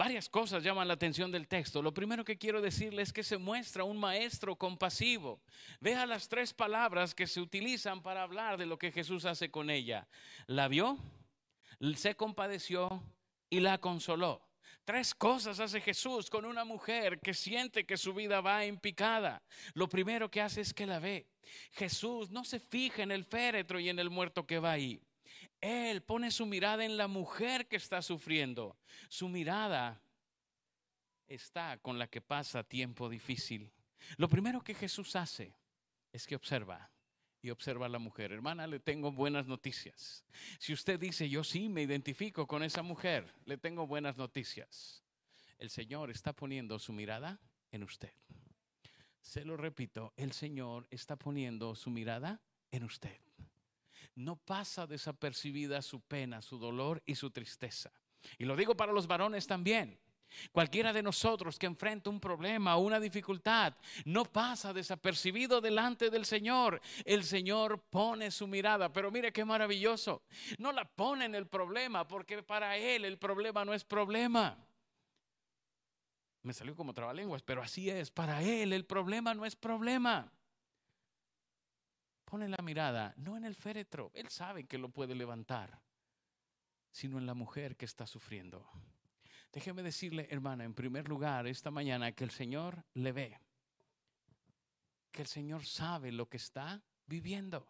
Varias 0.00 0.30
cosas 0.30 0.62
llaman 0.62 0.88
la 0.88 0.94
atención 0.94 1.30
del 1.30 1.46
texto. 1.46 1.82
Lo 1.82 1.92
primero 1.92 2.24
que 2.24 2.38
quiero 2.38 2.62
decirle 2.62 3.02
es 3.02 3.12
que 3.12 3.22
se 3.22 3.36
muestra 3.36 3.84
un 3.84 3.98
maestro 3.98 4.56
compasivo. 4.56 5.42
Vea 5.78 6.06
las 6.06 6.26
tres 6.26 6.54
palabras 6.54 7.14
que 7.14 7.26
se 7.26 7.38
utilizan 7.38 8.02
para 8.02 8.22
hablar 8.22 8.56
de 8.56 8.64
lo 8.64 8.78
que 8.78 8.92
Jesús 8.92 9.26
hace 9.26 9.50
con 9.50 9.68
ella. 9.68 10.08
La 10.46 10.68
vio, 10.68 10.96
se 11.96 12.14
compadeció 12.14 13.02
y 13.50 13.60
la 13.60 13.76
consoló. 13.76 14.40
Tres 14.86 15.14
cosas 15.14 15.60
hace 15.60 15.82
Jesús 15.82 16.30
con 16.30 16.46
una 16.46 16.64
mujer 16.64 17.20
que 17.20 17.34
siente 17.34 17.84
que 17.84 17.98
su 17.98 18.14
vida 18.14 18.40
va 18.40 18.64
en 18.64 18.78
picada. 18.78 19.42
Lo 19.74 19.86
primero 19.86 20.30
que 20.30 20.40
hace 20.40 20.62
es 20.62 20.72
que 20.72 20.86
la 20.86 20.98
ve. 20.98 21.26
Jesús 21.72 22.30
no 22.30 22.42
se 22.44 22.58
fija 22.58 23.02
en 23.02 23.10
el 23.10 23.26
féretro 23.26 23.78
y 23.78 23.90
en 23.90 23.98
el 23.98 24.08
muerto 24.08 24.46
que 24.46 24.60
va 24.60 24.72
ahí. 24.72 24.98
Él 25.60 26.02
pone 26.02 26.30
su 26.30 26.46
mirada 26.46 26.84
en 26.84 26.96
la 26.96 27.08
mujer 27.08 27.68
que 27.68 27.76
está 27.76 28.02
sufriendo. 28.02 28.76
Su 29.08 29.28
mirada 29.28 30.02
está 31.26 31.78
con 31.78 31.98
la 31.98 32.08
que 32.08 32.20
pasa 32.20 32.64
tiempo 32.64 33.08
difícil. 33.08 33.70
Lo 34.16 34.28
primero 34.28 34.62
que 34.62 34.74
Jesús 34.74 35.14
hace 35.16 35.54
es 36.12 36.26
que 36.26 36.36
observa 36.36 36.90
y 37.42 37.50
observa 37.50 37.86
a 37.86 37.88
la 37.90 37.98
mujer. 37.98 38.32
Hermana, 38.32 38.66
le 38.66 38.80
tengo 38.80 39.12
buenas 39.12 39.46
noticias. 39.46 40.24
Si 40.58 40.72
usted 40.72 40.98
dice, 40.98 41.28
yo 41.28 41.44
sí 41.44 41.68
me 41.68 41.82
identifico 41.82 42.46
con 42.46 42.62
esa 42.62 42.82
mujer, 42.82 43.32
le 43.44 43.56
tengo 43.56 43.86
buenas 43.86 44.16
noticias. 44.16 45.02
El 45.58 45.70
Señor 45.70 46.10
está 46.10 46.32
poniendo 46.32 46.78
su 46.78 46.92
mirada 46.92 47.38
en 47.70 47.82
usted. 47.82 48.12
Se 49.20 49.44
lo 49.44 49.56
repito, 49.56 50.12
el 50.16 50.32
Señor 50.32 50.86
está 50.90 51.16
poniendo 51.16 51.74
su 51.74 51.90
mirada 51.90 52.40
en 52.70 52.84
usted 52.84 53.29
no 54.20 54.36
pasa 54.36 54.86
desapercibida 54.86 55.82
su 55.82 56.00
pena, 56.00 56.42
su 56.42 56.58
dolor 56.58 57.02
y 57.06 57.14
su 57.14 57.30
tristeza. 57.30 57.90
Y 58.38 58.44
lo 58.44 58.54
digo 58.54 58.76
para 58.76 58.92
los 58.92 59.06
varones 59.06 59.46
también. 59.46 59.98
Cualquiera 60.52 60.92
de 60.92 61.02
nosotros 61.02 61.58
que 61.58 61.66
enfrenta 61.66 62.08
un 62.08 62.20
problema 62.20 62.76
o 62.76 62.80
una 62.80 63.00
dificultad 63.00 63.74
no 64.04 64.24
pasa 64.24 64.72
desapercibido 64.72 65.60
delante 65.60 66.08
del 66.08 66.24
Señor. 66.24 66.80
El 67.04 67.24
Señor 67.24 67.82
pone 67.90 68.30
su 68.30 68.46
mirada, 68.46 68.92
pero 68.92 69.10
mire 69.10 69.32
qué 69.32 69.44
maravilloso. 69.44 70.22
No 70.58 70.70
la 70.70 70.84
pone 70.84 71.24
en 71.24 71.34
el 71.34 71.48
problema 71.48 72.06
porque 72.06 72.42
para 72.42 72.76
Él 72.76 73.04
el 73.04 73.18
problema 73.18 73.64
no 73.64 73.74
es 73.74 73.84
problema. 73.84 74.56
Me 76.42 76.52
salió 76.52 76.76
como 76.76 76.94
trabalenguas, 76.94 77.42
pero 77.42 77.62
así 77.62 77.90
es. 77.90 78.10
Para 78.10 78.42
Él 78.42 78.72
el 78.72 78.84
problema 78.84 79.34
no 79.34 79.44
es 79.44 79.56
problema 79.56 80.30
pone 82.30 82.48
la 82.48 82.62
mirada 82.62 83.12
no 83.16 83.36
en 83.36 83.44
el 83.44 83.56
féretro, 83.56 84.12
él 84.14 84.28
sabe 84.28 84.64
que 84.64 84.78
lo 84.78 84.88
puede 84.88 85.16
levantar, 85.16 85.80
sino 86.92 87.18
en 87.18 87.26
la 87.26 87.34
mujer 87.34 87.76
que 87.76 87.84
está 87.84 88.06
sufriendo. 88.06 88.70
Déjeme 89.52 89.82
decirle, 89.82 90.28
hermana, 90.30 90.62
en 90.62 90.72
primer 90.72 91.08
lugar, 91.08 91.48
esta 91.48 91.72
mañana, 91.72 92.12
que 92.12 92.22
el 92.22 92.30
Señor 92.30 92.84
le 92.94 93.10
ve, 93.10 93.40
que 95.10 95.22
el 95.22 95.26
Señor 95.26 95.66
sabe 95.66 96.12
lo 96.12 96.28
que 96.28 96.36
está 96.36 96.80
viviendo. 97.06 97.66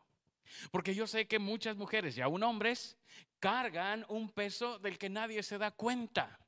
Porque 0.71 0.95
yo 0.95 1.07
sé 1.07 1.27
que 1.27 1.39
muchas 1.39 1.77
mujeres 1.77 2.19
y 2.19 2.21
aún 2.21 2.43
hombres 2.43 2.99
cargan 3.39 4.05
un 4.11 4.29
peso 4.29 4.79
del 4.79 4.99
que 4.99 5.09
nadie 5.09 5.43
se 5.43 5.57
da 5.57 5.71
cuenta. 5.71 6.39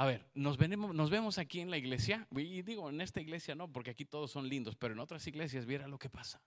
A 0.00 0.06
ver, 0.06 0.24
nos, 0.32 0.58
vemos 0.58 1.38
aquí 1.38 1.58
en 1.58 1.72
la 1.72 1.76
iglesia, 1.76 2.28
y 2.30 2.62
digo 2.62 2.88
en 2.88 3.00
esta 3.00 3.20
iglesia 3.20 3.56
no, 3.56 3.72
porque 3.72 3.90
aquí 3.90 4.04
todos 4.04 4.30
son 4.30 4.48
lindos, 4.48 4.76
pero 4.76 4.94
en 4.94 5.00
otras 5.00 5.26
iglesias 5.26 5.66
viera 5.66 5.88
lo 5.88 5.98
que 5.98 6.08
pasa. 6.08 6.40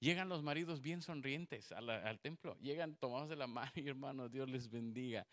Llegan 0.00 0.28
los 0.28 0.42
maridos 0.42 0.82
bien 0.82 1.00
sonrientes 1.00 1.70
al 1.70 2.18
templo, 2.18 2.58
llegan 2.58 2.96
tomados 2.96 3.28
de 3.28 3.36
la 3.36 3.46
mano 3.46 3.70
y 3.76 3.86
hermanos, 3.86 4.32
Dios 4.32 4.50
les 4.50 4.68
bendiga, 4.68 5.28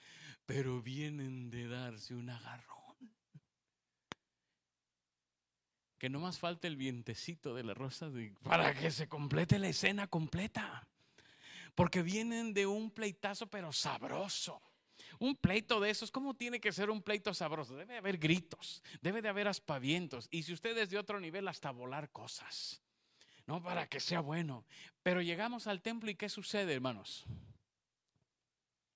pero 0.46 0.80
vienen 0.80 1.50
de 1.50 1.68
darse 1.68 2.14
un 2.14 2.30
agarrón. 2.30 2.96
Que 5.98 6.12
no 6.12 6.20
más 6.20 6.38
falta 6.38 6.68
el 6.68 6.76
vientecito 6.76 7.56
de 7.56 7.64
la 7.64 7.74
rosa 7.74 8.12
para 8.44 8.76
que 8.76 8.92
se 8.92 9.10
complete 9.10 9.58
la 9.58 9.70
escena 9.70 10.06
completa. 10.06 10.88
Porque 11.74 12.04
vienen 12.04 12.54
de 12.54 12.68
un 12.68 12.92
pleitazo 12.92 13.48
pero 13.48 13.74
sabroso 13.74 14.62
un 15.20 15.36
pleito 15.36 15.80
de 15.80 15.90
esos, 15.90 16.12
¿cómo 16.12 16.34
tiene 16.34 16.60
que 16.60 16.72
ser 16.72 16.90
un 16.90 17.02
pleito 17.02 17.34
sabroso? 17.34 17.76
Debe 17.76 17.94
de 17.94 18.00
haber 18.00 18.18
gritos, 18.18 18.84
debe 19.02 19.22
de 19.22 19.30
haber 19.30 19.48
aspavientos. 19.48 20.28
Y 20.32 20.44
si 20.44 20.54
usted 20.54 20.78
es 20.78 20.90
de 20.90 20.98
otro 20.98 21.20
nivel, 21.20 21.48
hasta 21.48 21.72
volar 21.72 22.12
cosas. 22.12 22.82
No 23.46 23.64
para 23.64 23.88
que 23.88 24.00
sea 24.00 24.20
bueno. 24.20 24.66
Pero 25.04 25.22
llegamos 25.22 25.68
al 25.68 25.82
templo 25.82 26.12
y 26.12 26.16
¿qué 26.16 26.28
sucede, 26.30 26.74
hermanos? 26.74 27.26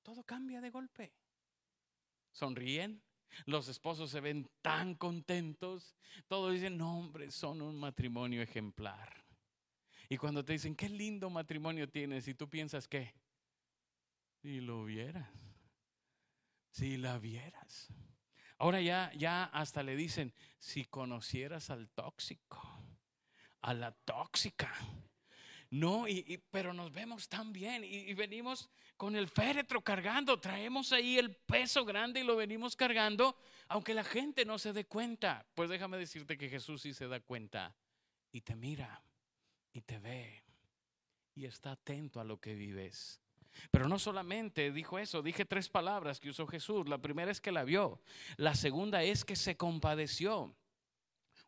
Todo 0.03 0.23
cambia 0.23 0.59
de 0.61 0.69
golpe. 0.69 1.13
Sonríen, 2.31 3.01
los 3.45 3.67
esposos 3.67 4.09
se 4.09 4.19
ven 4.19 4.49
tan 4.61 4.95
contentos. 4.95 5.95
Todos 6.27 6.53
dicen, 6.53 6.77
no, 6.77 6.99
hombre, 6.99 7.31
son 7.31 7.61
un 7.61 7.77
matrimonio 7.77 8.41
ejemplar. 8.41 9.23
Y 10.09 10.17
cuando 10.17 10.43
te 10.43 10.53
dicen, 10.53 10.75
qué 10.75 10.89
lindo 10.89 11.29
matrimonio 11.29 11.89
tienes, 11.89 12.27
y 12.27 12.33
tú 12.33 12.49
piensas 12.49 12.87
que, 12.87 13.13
y 14.43 14.59
lo 14.59 14.83
vieras. 14.83 15.29
Si 16.71 16.97
la 16.97 17.19
vieras. 17.19 17.89
Ahora 18.57 18.81
ya, 18.81 19.11
ya 19.15 19.45
hasta 19.45 19.83
le 19.83 19.95
dicen, 19.95 20.33
si 20.59 20.85
conocieras 20.85 21.69
al 21.69 21.89
tóxico, 21.89 22.61
a 23.61 23.73
la 23.73 23.91
tóxica. 23.91 24.71
No, 25.71 26.07
y, 26.07 26.43
pero 26.51 26.73
nos 26.73 26.91
vemos 26.91 27.29
tan 27.29 27.53
bien 27.53 27.83
y, 27.83 28.09
y, 28.09 28.13
venimos 28.13 28.69
con 28.97 29.15
el 29.15 29.29
féretro 29.29 29.81
cargando, 29.81 30.39
traemos 30.39 30.91
ahí 30.91 31.17
el 31.17 31.33
peso 31.33 31.85
grande 31.85 32.19
y 32.19 32.23
lo 32.23 32.35
venimos 32.35 32.75
cargando, 32.75 33.37
aunque 33.69 33.93
la 33.93 34.03
gente 34.03 34.43
no 34.43 34.59
se 34.59 34.73
dé 34.73 34.85
cuenta. 34.85 35.45
Pues 35.55 35.69
déjame 35.69 35.97
decirte 35.97 36.37
que 36.37 36.49
Jesús 36.49 36.81
sí 36.81 36.93
se 36.93 37.07
da 37.07 37.21
cuenta 37.21 37.73
y 38.33 38.41
te 38.41 38.55
mira 38.55 39.01
y 39.71 39.81
te 39.81 39.97
ve 39.99 40.43
y 41.35 41.45
está 41.45 41.71
atento 41.71 42.19
a 42.19 42.23
lo 42.23 42.39
que 42.39 42.53
vives. 42.53 43.21
Pero 43.69 43.87
no 43.87 43.99
solamente 43.99 44.71
dijo 44.71 44.99
eso, 44.99 45.21
dije 45.21 45.45
tres 45.45 45.69
palabras 45.69 46.19
que 46.19 46.29
usó 46.29 46.47
Jesús. 46.47 46.87
La 46.87 46.97
primera 46.97 47.31
es 47.31 47.41
que 47.41 47.51
la 47.51 47.63
vio, 47.63 48.01
la 48.37 48.55
segunda 48.55 49.03
es 49.03 49.25
que 49.25 49.35
se 49.35 49.57
compadeció. 49.57 50.55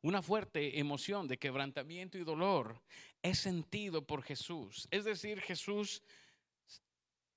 Una 0.01 0.21
fuerte 0.21 0.79
emoción 0.79 1.27
de 1.27 1.37
quebrantamiento 1.37 2.17
y 2.17 2.23
dolor 2.23 2.81
es 3.21 3.39
sentido 3.39 4.05
por 4.05 4.21
Jesús. 4.21 4.87
Es 4.91 5.05
decir, 5.05 5.39
Jesús 5.39 6.03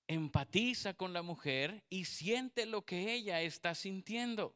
empatiza 0.08 0.94
con 0.94 1.12
la 1.12 1.22
mujer 1.22 1.84
y 1.88 2.06
siente 2.06 2.66
lo 2.66 2.84
que 2.84 3.12
ella 3.12 3.40
está 3.42 3.74
sintiendo. 3.74 4.54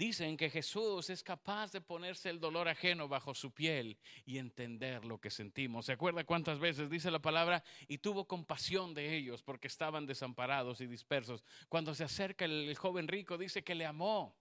Dicen 0.00 0.38
que 0.38 0.48
Jesús 0.48 1.10
es 1.10 1.22
capaz 1.22 1.72
de 1.72 1.82
ponerse 1.82 2.30
el 2.30 2.40
dolor 2.40 2.68
ajeno 2.68 3.06
bajo 3.06 3.34
su 3.34 3.50
piel 3.52 3.98
y 4.24 4.38
entender 4.38 5.04
lo 5.04 5.20
que 5.20 5.28
sentimos. 5.28 5.84
¿Se 5.84 5.92
acuerda 5.92 6.24
cuántas 6.24 6.58
veces 6.58 6.88
dice 6.88 7.10
la 7.10 7.18
palabra? 7.18 7.62
Y 7.86 7.98
tuvo 7.98 8.26
compasión 8.26 8.94
de 8.94 9.14
ellos 9.14 9.42
porque 9.42 9.66
estaban 9.66 10.06
desamparados 10.06 10.80
y 10.80 10.86
dispersos. 10.86 11.44
Cuando 11.68 11.94
se 11.94 12.04
acerca 12.04 12.46
el, 12.46 12.74
joven 12.76 13.08
rico, 13.08 13.36
dice 13.36 13.62
que 13.62 13.74
le 13.74 13.84
amó 13.84 14.34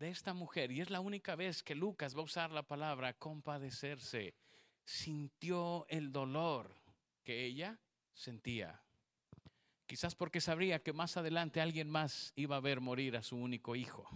de 0.00 0.10
esta 0.10 0.34
mujer. 0.34 0.72
Y 0.72 0.80
es 0.80 0.90
la 0.90 0.98
única 0.98 1.36
vez 1.36 1.62
que 1.62 1.76
Lucas 1.76 2.16
va 2.16 2.22
a 2.22 2.24
usar 2.24 2.50
la 2.50 2.64
palabra 2.64 3.12
compadecerse. 3.12 4.34
Sintió 4.84 5.86
el 5.88 6.10
dolor 6.10 6.74
que 7.22 7.44
ella 7.44 7.78
sentía. 8.14 8.82
Quizás 9.86 10.16
porque 10.16 10.40
sabría 10.40 10.82
que 10.82 10.92
más 10.92 11.16
adelante 11.16 11.60
alguien 11.60 11.88
más 11.88 12.32
iba 12.34 12.56
a 12.56 12.60
ver 12.60 12.80
morir 12.80 13.16
a 13.16 13.22
su 13.22 13.36
único 13.36 13.76
hijo. 13.76 14.10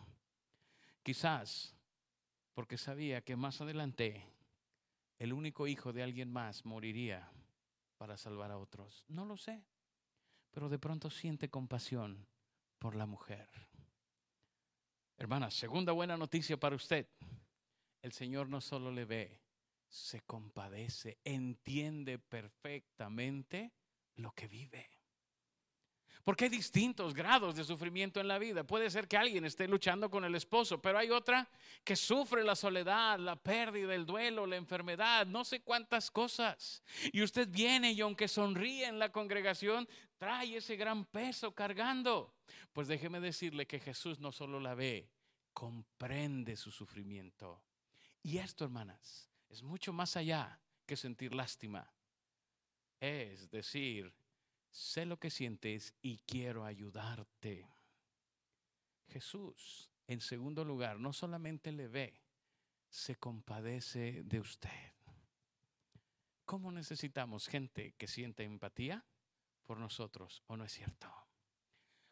Quizás 1.05 1.77
porque 2.55 2.79
sabía 2.79 3.21
que 3.21 3.37
más 3.37 3.61
adelante 3.61 4.27
el 5.19 5.35
único 5.35 5.67
hijo 5.67 5.93
de 5.93 6.03
alguien 6.03 6.33
más 6.33 6.65
moriría 6.65 7.31
para 7.99 8.17
salvar 8.17 8.51
a 8.51 8.57
otros. 8.57 9.05
No 9.09 9.27
lo 9.27 9.37
sé, 9.37 9.67
pero 10.51 10.71
de 10.71 10.79
pronto 10.79 11.11
siente 11.11 11.51
compasión 11.51 12.27
por 12.79 12.97
la 12.97 13.05
mujer. 13.05 13.51
Hermana, 15.19 15.51
segunda 15.51 15.93
buena 15.93 16.17
noticia 16.17 16.59
para 16.59 16.75
usted. 16.75 17.07
El 18.01 18.13
Señor 18.13 18.49
no 18.49 18.63
solo 18.63 18.91
le 18.91 19.05
ve, 19.05 19.43
se 19.87 20.23
compadece, 20.23 21.19
entiende 21.23 22.19
perfectamente 22.19 23.75
lo 24.17 24.33
que 24.33 24.49
vive. 24.49 24.94
Porque 26.25 26.45
hay 26.45 26.51
distintos 26.51 27.13
grados 27.13 27.55
de 27.55 27.65
sufrimiento 27.65 28.19
en 28.19 28.29
la 28.29 28.39
vida. 28.39 28.65
Puede 28.65 28.89
ser 28.89 29.07
que 29.07 29.19
alguien 29.19 29.45
esté 29.45 29.69
luchando 29.69 30.11
con 30.11 30.25
el 30.25 30.35
esposo, 30.35 30.81
pero 30.81 30.99
hay 30.99 31.11
otra 31.11 31.47
que 31.85 31.97
sufre 31.97 32.43
la 32.43 32.57
soledad, 32.57 33.19
la 33.19 33.37
pérdida, 33.37 33.95
el 33.95 34.07
duelo, 34.07 34.47
la 34.47 34.57
enfermedad, 34.57 35.27
no 35.27 35.45
sé 35.45 35.61
cuántas 35.61 36.11
cosas. 36.11 36.83
Y 37.13 37.23
usted 37.23 37.49
viene 37.49 37.93
y 37.93 38.01
aunque 38.01 38.27
sonríe 38.27 38.87
en 38.87 38.99
la 38.99 39.13
congregación, 39.13 39.87
trae 40.17 40.57
ese 40.57 40.77
gran 40.77 41.05
peso 41.05 41.55
cargando. 41.55 42.35
Pues 42.73 42.89
déjeme 42.89 43.21
decirle 43.21 43.67
que 43.67 43.79
Jesús 43.79 44.19
no 44.19 44.33
solo 44.33 44.59
la 44.61 44.75
ve, 44.75 45.11
comprende 45.53 46.57
su 46.57 46.71
sufrimiento. 46.71 47.63
Y 48.23 48.39
esto, 48.39 48.65
hermanas, 48.65 49.31
es 49.51 49.63
mucho 49.63 49.93
más 49.93 50.17
allá 50.17 50.59
que 50.87 50.97
sentir 50.97 51.35
lástima. 51.35 51.87
Es 52.99 53.51
decir, 53.51 54.11
sé 54.75 55.07
lo 55.07 55.19
que 55.19 55.31
sientes 55.31 55.95
y 56.03 56.19
quiero 56.19 56.65
ayudarte. 56.65 57.71
Jesús, 59.07 59.89
en 60.09 60.21
segundo 60.21 60.65
lugar, 60.65 60.99
no 60.99 61.13
solamente 61.13 61.71
le 61.71 61.87
ve, 61.87 62.21
se 62.89 63.15
compadece 63.15 64.25
de 64.25 64.41
usted. 64.41 64.93
¿Cómo 66.45 66.73
necesitamos 66.73 67.47
gente 67.47 67.93
que 67.93 68.09
sienta 68.09 68.43
empatía 68.43 69.05
por 69.63 69.79
nosotros 69.79 70.43
o 70.49 70.57
no 70.57 70.65
es 70.65 70.73
cierto? 70.73 71.09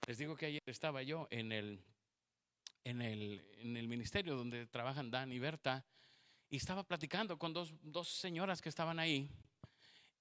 Les 0.07 0.19
digo 0.19 0.37
que 0.37 0.47
ayer 0.47 0.63
estaba 0.67 1.03
yo 1.03 1.27
en 1.31 1.51
el, 1.51 1.85
en 2.85 3.03
el, 3.03 3.45
en 3.57 3.77
el 3.77 3.89
ministerio 3.89 4.37
donde 4.37 4.67
trabajan 4.69 5.11
Dan 5.11 5.33
y 5.33 5.41
Berta 5.41 5.85
y 6.49 6.59
estaba 6.59 6.85
platicando 6.85 7.39
con 7.39 7.53
dos, 7.53 7.75
dos 7.83 8.09
señoras 8.09 8.63
que 8.63 8.69
estaban 8.69 9.01
ahí 9.01 9.29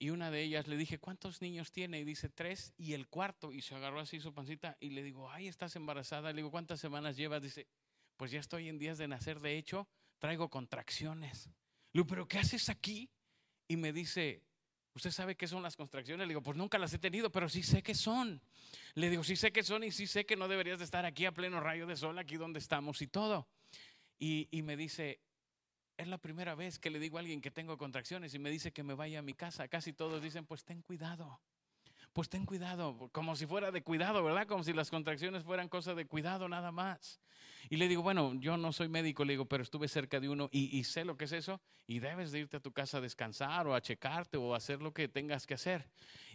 y 0.02 0.10
una 0.10 0.32
de 0.32 0.42
ellas 0.42 0.68
le 0.68 0.78
dije, 0.78 0.98
¿cuántos 0.98 1.44
niños 1.44 1.72
tiene? 1.72 2.00
Y 2.00 2.04
dice, 2.04 2.28
tres. 2.28 2.74
Y 2.76 2.94
el 2.94 3.08
cuarto, 3.08 3.54
y 3.54 3.62
se 3.62 3.76
agarró 3.76 4.00
así 4.00 4.20
su 4.20 4.34
pancita. 4.34 4.76
Y 4.80 4.90
le 4.90 5.04
digo, 5.04 5.30
ay, 5.30 5.48
estás 5.48 5.76
embarazada. 5.76 6.32
Le 6.32 6.38
digo, 6.38 6.50
¿cuántas 6.50 6.80
semanas 6.80 7.16
llevas? 7.16 7.44
Dice, 7.44 7.68
pues 8.18 8.32
ya 8.32 8.40
estoy 8.40 8.68
en 8.68 8.80
días 8.80 8.98
de 8.98 9.08
nacer. 9.08 9.40
De 9.40 9.60
hecho, 9.60 9.88
traigo 10.18 10.50
contracciones. 10.50 11.46
Le 11.94 12.00
digo, 12.00 12.08
¿pero 12.08 12.28
qué 12.28 12.40
haces 12.40 12.68
aquí? 12.70 13.12
Y 13.68 13.78
me 13.78 13.94
dice, 13.94 14.42
¿usted 14.96 15.12
sabe 15.12 15.38
qué 15.38 15.48
son 15.48 15.62
las 15.62 15.78
contracciones? 15.78 16.26
Le 16.28 16.32
digo, 16.32 16.42
pues 16.42 16.58
nunca 16.58 16.80
las 16.80 16.92
he 16.96 16.98
tenido, 16.98 17.32
pero 17.32 17.48
sí 17.48 17.62
sé 17.62 17.84
qué 17.84 17.94
son. 17.94 18.42
Le 18.96 19.08
digo, 19.08 19.24
sí 19.24 19.36
sé 19.36 19.52
qué 19.52 19.62
son 19.62 19.84
y 19.84 19.92
sí 19.92 20.08
sé 20.08 20.26
que 20.26 20.36
no 20.36 20.48
deberías 20.48 20.80
de 20.80 20.86
estar 20.86 21.06
aquí 21.06 21.26
a 21.26 21.32
pleno 21.32 21.60
rayo 21.60 21.86
de 21.86 21.96
sol, 21.96 22.18
aquí 22.18 22.38
donde 22.38 22.58
estamos 22.58 23.04
y 23.04 23.08
todo. 23.08 23.48
Y, 24.18 24.48
y 24.50 24.64
me 24.64 24.76
dice, 24.76 25.20
es 25.98 26.08
la 26.08 26.18
primera 26.18 26.56
vez 26.56 26.80
que 26.80 26.90
le 26.90 27.00
digo 27.00 27.18
a 27.18 27.20
alguien 27.22 27.42
que 27.42 27.52
tengo 27.52 27.78
contracciones 27.78 28.34
y 28.34 28.40
me 28.40 28.50
dice 28.50 28.72
que 28.72 28.84
me 28.84 28.94
vaya 28.94 29.20
a 29.20 29.22
mi 29.22 29.34
casa. 29.34 29.68
Casi 29.68 29.94
todos 29.94 30.22
dicen, 30.22 30.46
pues 30.46 30.64
ten 30.64 30.82
cuidado. 30.82 31.40
Pues 32.14 32.28
ten 32.28 32.46
cuidado, 32.46 33.10
como 33.14 33.38
si 33.38 33.46
fuera 33.46 33.72
de 33.72 33.84
cuidado, 33.84 34.22
¿verdad? 34.22 34.46
Como 34.46 34.66
si 34.66 34.74
las 34.74 34.90
contracciones 34.90 35.44
fueran 35.44 35.70
cosa 35.70 35.96
de 35.96 36.06
cuidado 36.06 36.50
nada 36.50 36.72
más. 36.72 37.22
Y 37.70 37.78
le 37.78 37.88
digo, 37.88 38.02
bueno, 38.02 38.34
yo 38.36 38.58
no 38.58 38.74
soy 38.74 38.90
médico, 38.90 39.24
le 39.24 39.34
digo, 39.34 39.46
pero 39.46 39.64
estuve 39.64 39.88
cerca 39.88 40.20
de 40.20 40.28
uno 40.28 40.50
y, 40.52 40.78
y 40.78 40.84
sé 40.84 41.06
lo 41.06 41.16
que 41.16 41.24
es 41.26 41.32
eso 41.32 41.62
y 41.88 42.00
debes 42.00 42.32
de 42.32 42.40
irte 42.40 42.58
a 42.58 42.60
tu 42.60 42.74
casa 42.74 42.98
a 42.98 43.02
descansar 43.02 43.66
o 43.68 43.76
a 43.76 43.82
checarte 43.82 44.38
o 44.38 44.54
a 44.54 44.58
hacer 44.58 44.82
lo 44.82 44.94
que 44.94 45.08
tengas 45.08 45.48
que 45.48 45.54
hacer. 45.54 45.88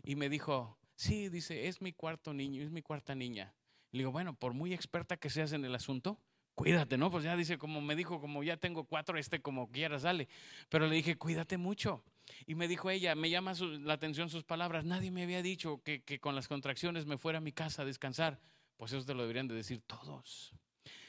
Y 0.02 0.16
me 0.16 0.30
dijo, 0.30 0.78
sí, 0.94 1.28
dice, 1.28 1.68
es 1.68 1.82
mi 1.82 1.92
cuarto 1.92 2.32
niño, 2.32 2.62
es 2.62 2.70
mi 2.70 2.80
cuarta 2.80 3.14
niña. 3.14 3.54
Le 3.92 3.98
digo, 3.98 4.12
bueno, 4.12 4.34
por 4.34 4.54
muy 4.54 4.72
experta 4.72 5.16
que 5.16 5.30
seas 5.30 5.52
en 5.52 5.64
el 5.64 5.74
asunto, 5.74 6.18
cuídate, 6.56 6.96
¿no? 6.96 7.10
Pues 7.10 7.22
ya 7.22 7.36
dice, 7.36 7.58
como 7.58 7.80
me 7.80 7.94
dijo, 7.94 8.20
como 8.20 8.42
ya 8.42 8.56
tengo 8.56 8.84
cuatro, 8.84 9.16
este 9.18 9.40
como 9.40 9.70
quieras, 9.70 10.02
dale. 10.02 10.26
Pero 10.68 10.88
le 10.88 10.96
dije, 10.96 11.16
cuídate 11.16 11.58
mucho. 11.58 12.02
Y 12.46 12.56
me 12.56 12.66
dijo 12.66 12.90
ella, 12.90 13.14
me 13.14 13.30
llama 13.30 13.52
la 13.60 13.92
atención 13.92 14.28
sus 14.28 14.42
palabras, 14.42 14.84
nadie 14.84 15.12
me 15.12 15.22
había 15.22 15.42
dicho 15.42 15.80
que, 15.84 16.02
que 16.02 16.18
con 16.18 16.34
las 16.34 16.48
contracciones 16.48 17.06
me 17.06 17.18
fuera 17.18 17.38
a 17.38 17.40
mi 17.40 17.52
casa 17.52 17.82
a 17.82 17.84
descansar. 17.84 18.40
Pues 18.76 18.92
eso 18.92 19.06
te 19.06 19.14
lo 19.14 19.22
deberían 19.22 19.46
de 19.46 19.54
decir 19.54 19.80
todos. 19.82 20.52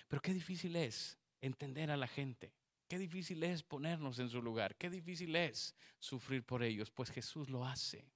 Pero 0.08 0.22
qué 0.22 0.34
difícil 0.34 0.76
es 0.76 1.18
entender 1.42 1.90
a 1.90 1.98
la 1.98 2.08
gente. 2.08 2.54
Qué 2.88 3.00
difícil 3.00 3.44
es 3.44 3.64
ponernos 3.64 4.20
en 4.20 4.30
su 4.30 4.42
lugar. 4.42 4.76
Qué 4.76 4.90
difícil 4.90 5.36
es 5.36 5.76
sufrir 6.00 6.44
por 6.44 6.62
ellos. 6.62 6.92
Pues 6.92 7.10
Jesús 7.10 7.50
lo 7.50 7.66
hace. 7.66 8.12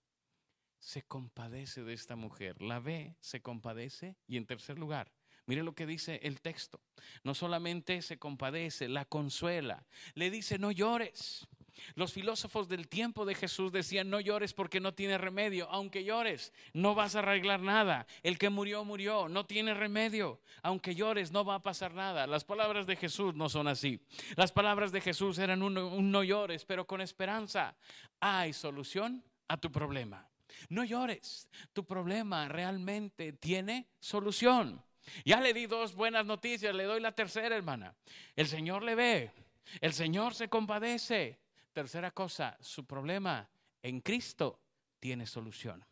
Se 0.80 1.04
compadece 1.04 1.84
de 1.84 1.94
esta 1.94 2.16
mujer. 2.16 2.62
La 2.62 2.80
ve, 2.80 3.16
se 3.20 3.42
compadece. 3.42 4.16
Y 4.28 4.38
en 4.38 4.46
tercer 4.46 4.80
lugar, 4.80 5.12
Mire 5.46 5.64
lo 5.64 5.74
que 5.74 5.86
dice 5.86 6.20
el 6.24 6.42
texto. 6.42 6.80
No 7.24 7.34
solamente 7.34 8.02
se 8.02 8.20
compadece, 8.20 8.88
la 8.88 9.06
consuela. 9.06 9.86
Le 10.14 10.30
dice, 10.30 10.60
no 10.60 10.72
llores. 10.72 11.48
Los 11.96 12.14
filósofos 12.14 12.68
del 12.68 12.88
tiempo 12.88 13.26
de 13.26 13.36
Jesús 13.36 13.72
decían, 13.72 14.10
no 14.10 14.20
llores 14.20 14.54
porque 14.54 14.80
no 14.80 14.94
tiene 14.94 15.18
remedio. 15.18 15.70
Aunque 15.70 16.04
llores, 16.04 16.54
no 16.74 16.96
vas 16.96 17.16
a 17.16 17.20
arreglar 17.20 17.62
nada. 17.62 18.06
El 18.24 18.38
que 18.38 18.50
murió, 18.50 18.86
murió, 18.86 19.28
no 19.30 19.46
tiene 19.46 19.74
remedio. 19.74 20.42
Aunque 20.62 20.96
llores, 20.96 21.32
no 21.32 21.44
va 21.44 21.56
a 21.56 21.62
pasar 21.62 21.94
nada. 21.94 22.28
Las 22.28 22.44
palabras 22.44 22.86
de 22.86 22.96
Jesús 22.96 23.36
no 23.36 23.50
son 23.50 23.68
así. 23.68 24.00
Las 24.36 24.52
palabras 24.52 24.92
de 24.92 25.02
Jesús 25.02 25.38
eran 25.40 25.64
un, 25.64 25.78
un 25.78 26.12
no 26.12 26.24
llores, 26.24 26.66
pero 26.66 26.86
con 26.86 27.02
esperanza. 27.02 27.76
Hay 28.20 28.54
solución 28.54 29.24
a 29.48 29.58
tu 29.58 29.72
problema. 29.72 30.28
No 30.70 30.84
llores. 30.84 31.50
Tu 31.74 31.86
problema 31.86 32.48
realmente 32.48 33.34
tiene 33.34 33.88
solución. 34.00 34.84
Ya 35.26 35.40
le 35.40 35.54
di 35.54 35.66
dos 35.66 35.96
buenas 35.96 36.26
noticias, 36.26 36.74
le 36.74 36.84
doy 36.84 37.02
la 37.02 37.12
tercera, 37.12 37.56
hermana. 37.56 37.96
El 38.36 38.48
Señor 38.48 38.84
le 38.84 38.96
ve, 38.96 39.32
el 39.80 39.94
Señor 39.94 40.34
se 40.34 40.48
compadece. 40.50 41.40
Tercera 41.74 42.12
cosa, 42.12 42.58
su 42.60 42.86
problema 42.86 43.50
en 43.82 44.02
Cristo 44.02 44.60
tiene 45.00 45.26
solución. 45.26 45.86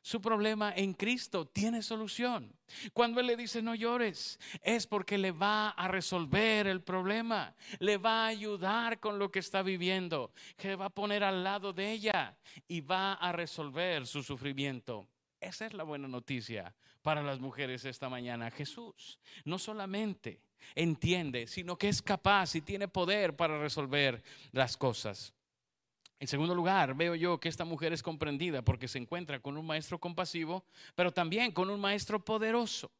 Su 0.00 0.20
problema 0.20 0.72
en 0.74 0.94
Cristo 0.94 1.46
tiene 1.46 1.82
solución. 1.82 2.54
Cuando 2.92 3.20
Él 3.20 3.26
le 3.26 3.36
dice 3.36 3.62
no 3.62 3.74
llores, 3.74 4.38
es 4.62 4.86
porque 4.86 5.18
le 5.18 5.30
va 5.30 5.70
a 5.70 5.86
resolver 5.88 6.66
el 6.66 6.82
problema, 6.82 7.54
le 7.78 7.98
va 7.98 8.24
a 8.24 8.28
ayudar 8.28 8.98
con 9.00 9.18
lo 9.18 9.30
que 9.30 9.38
está 9.38 9.62
viviendo, 9.62 10.32
que 10.56 10.76
va 10.76 10.86
a 10.86 10.90
poner 10.90 11.22
al 11.22 11.44
lado 11.44 11.72
de 11.72 11.92
ella 11.92 12.36
y 12.66 12.80
va 12.80 13.14
a 13.14 13.32
resolver 13.32 14.06
su 14.06 14.22
sufrimiento. 14.22 15.08
Esa 15.42 15.66
es 15.66 15.74
la 15.74 15.82
buena 15.82 16.06
noticia 16.06 16.72
para 17.02 17.20
las 17.20 17.40
mujeres 17.40 17.84
esta 17.84 18.08
mañana. 18.08 18.48
Jesús 18.52 19.18
no 19.44 19.58
solamente 19.58 20.40
entiende, 20.76 21.48
sino 21.48 21.76
que 21.76 21.88
es 21.88 22.00
capaz 22.00 22.54
y 22.54 22.60
tiene 22.60 22.86
poder 22.86 23.34
para 23.34 23.58
resolver 23.58 24.22
las 24.52 24.76
cosas. 24.76 25.34
En 26.20 26.28
segundo 26.28 26.54
lugar, 26.54 26.94
veo 26.94 27.16
yo 27.16 27.40
que 27.40 27.48
esta 27.48 27.64
mujer 27.64 27.92
es 27.92 28.04
comprendida 28.04 28.62
porque 28.62 28.86
se 28.86 28.98
encuentra 28.98 29.40
con 29.40 29.56
un 29.56 29.66
maestro 29.66 29.98
compasivo, 29.98 30.64
pero 30.94 31.10
también 31.10 31.50
con 31.50 31.70
un 31.70 31.80
maestro 31.80 32.24
poderoso. 32.24 32.92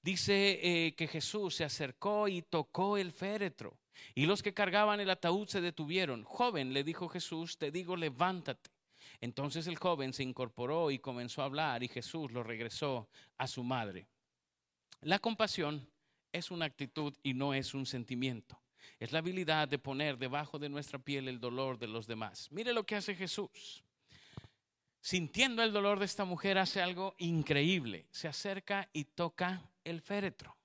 Dice 0.00 0.60
eh, 0.62 0.94
que 0.94 1.08
Jesús 1.08 1.56
se 1.56 1.64
acercó 1.64 2.28
y 2.28 2.42
tocó 2.42 2.96
el 2.96 3.10
féretro, 3.10 3.76
y 4.14 4.26
los 4.26 4.40
que 4.40 4.54
cargaban 4.54 5.00
el 5.00 5.10
ataúd 5.10 5.48
se 5.48 5.60
detuvieron. 5.60 6.22
Joven, 6.22 6.72
le 6.72 6.84
dijo 6.84 7.08
Jesús, 7.08 7.58
te 7.58 7.72
digo, 7.72 7.96
levántate. 7.96 8.70
Entonces 9.22 9.68
el 9.68 9.78
joven 9.78 10.12
se 10.12 10.24
incorporó 10.24 10.90
y 10.90 10.98
comenzó 10.98 11.42
a 11.42 11.44
hablar 11.44 11.84
y 11.84 11.88
Jesús 11.88 12.32
lo 12.32 12.42
regresó 12.42 13.08
a 13.38 13.46
su 13.46 13.62
madre. 13.62 14.08
La 15.00 15.20
compasión 15.20 15.88
es 16.32 16.50
una 16.50 16.64
actitud 16.64 17.14
y 17.22 17.32
no 17.32 17.54
es 17.54 17.72
un 17.72 17.86
sentimiento. 17.86 18.60
Es 18.98 19.12
la 19.12 19.20
habilidad 19.20 19.68
de 19.68 19.78
poner 19.78 20.18
debajo 20.18 20.58
de 20.58 20.68
nuestra 20.68 20.98
piel 20.98 21.28
el 21.28 21.38
dolor 21.38 21.78
de 21.78 21.86
los 21.86 22.08
demás. 22.08 22.48
Mire 22.50 22.72
lo 22.72 22.84
que 22.84 22.96
hace 22.96 23.14
Jesús. 23.14 23.84
Sintiendo 25.00 25.62
el 25.62 25.72
dolor 25.72 26.00
de 26.00 26.06
esta 26.06 26.24
mujer 26.24 26.58
hace 26.58 26.82
algo 26.82 27.14
increíble. 27.18 28.08
Se 28.10 28.26
acerca 28.26 28.88
y 28.92 29.04
toca 29.04 29.62
el 29.84 30.00
féretro. 30.00 30.56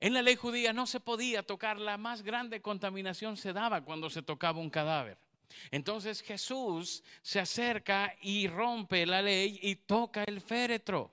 En 0.00 0.14
la 0.14 0.22
ley 0.22 0.36
judía 0.36 0.72
no 0.72 0.86
se 0.86 1.00
podía 1.00 1.42
tocar, 1.42 1.78
la 1.78 1.98
más 1.98 2.22
grande 2.22 2.62
contaminación 2.62 3.36
se 3.36 3.52
daba 3.52 3.84
cuando 3.84 4.08
se 4.08 4.22
tocaba 4.22 4.58
un 4.58 4.70
cadáver. 4.70 5.18
Entonces 5.70 6.22
Jesús 6.22 7.02
se 7.22 7.40
acerca 7.40 8.16
y 8.20 8.46
rompe 8.48 9.06
la 9.06 9.22
ley 9.22 9.58
y 9.62 9.76
toca 9.76 10.24
el 10.24 10.40
féretro. 10.40 11.12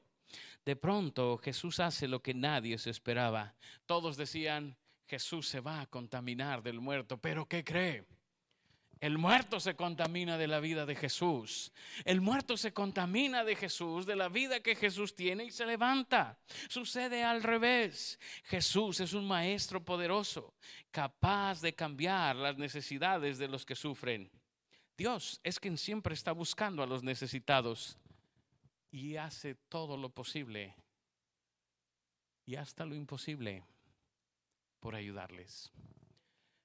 De 0.65 0.75
pronto 0.75 1.38
Jesús 1.38 1.80
hace 1.80 2.08
lo 2.08 2.21
que 2.21 2.34
nadie 2.34 2.78
se 2.78 2.89
esperaba. 2.89 3.56
Todos 3.86 4.17
decían, 4.17 4.78
Jesús 5.08 5.47
se 5.47 5.60
va 5.60 5.82
a 5.82 5.88
contaminar 5.88 6.62
del 6.62 6.80
muerto, 6.80 7.17
pero 7.17 7.47
¿qué 7.47 7.63
cree? 7.63 8.06
El 8.99 9.17
muerto 9.17 9.62
se 9.62 9.75
contamina 9.75 10.38
de 10.38 10.47
la 10.47 10.59
vida 10.59 10.85
de 10.85 10.95
Jesús. 10.95 11.71
El 12.03 12.19
muerto 12.19 12.57
se 12.57 12.73
contamina 12.73 13.45
de 13.45 13.55
Jesús, 13.55 14.05
de 14.05 14.17
la 14.17 14.27
vida 14.27 14.59
que 14.59 14.75
Jesús 14.75 15.15
tiene 15.15 15.45
y 15.45 15.51
se 15.51 15.65
levanta. 15.65 16.38
Sucede 16.67 17.23
al 17.23 17.41
revés. 17.41 18.19
Jesús 18.43 18.99
es 18.99 19.13
un 19.13 19.25
maestro 19.25 19.83
poderoso, 19.83 20.53
capaz 20.91 21.62
de 21.62 21.73
cambiar 21.73 22.35
las 22.35 22.57
necesidades 22.57 23.38
de 23.38 23.47
los 23.47 23.65
que 23.65 23.75
sufren. 23.75 24.29
Dios 24.97 25.39
es 25.43 25.62
quien 25.62 25.77
siempre 25.77 26.13
está 26.13 26.33
buscando 26.33 26.83
a 26.83 26.88
los 26.88 27.01
necesitados 27.01 27.97
y 28.91 29.15
hace 29.15 29.55
todo 29.55 29.95
lo 29.95 30.09
posible 30.09 30.75
y 32.45 32.55
hasta 32.55 32.85
lo 32.85 32.95
imposible 32.95 33.63
por 34.81 34.95
ayudarles. 34.95 35.71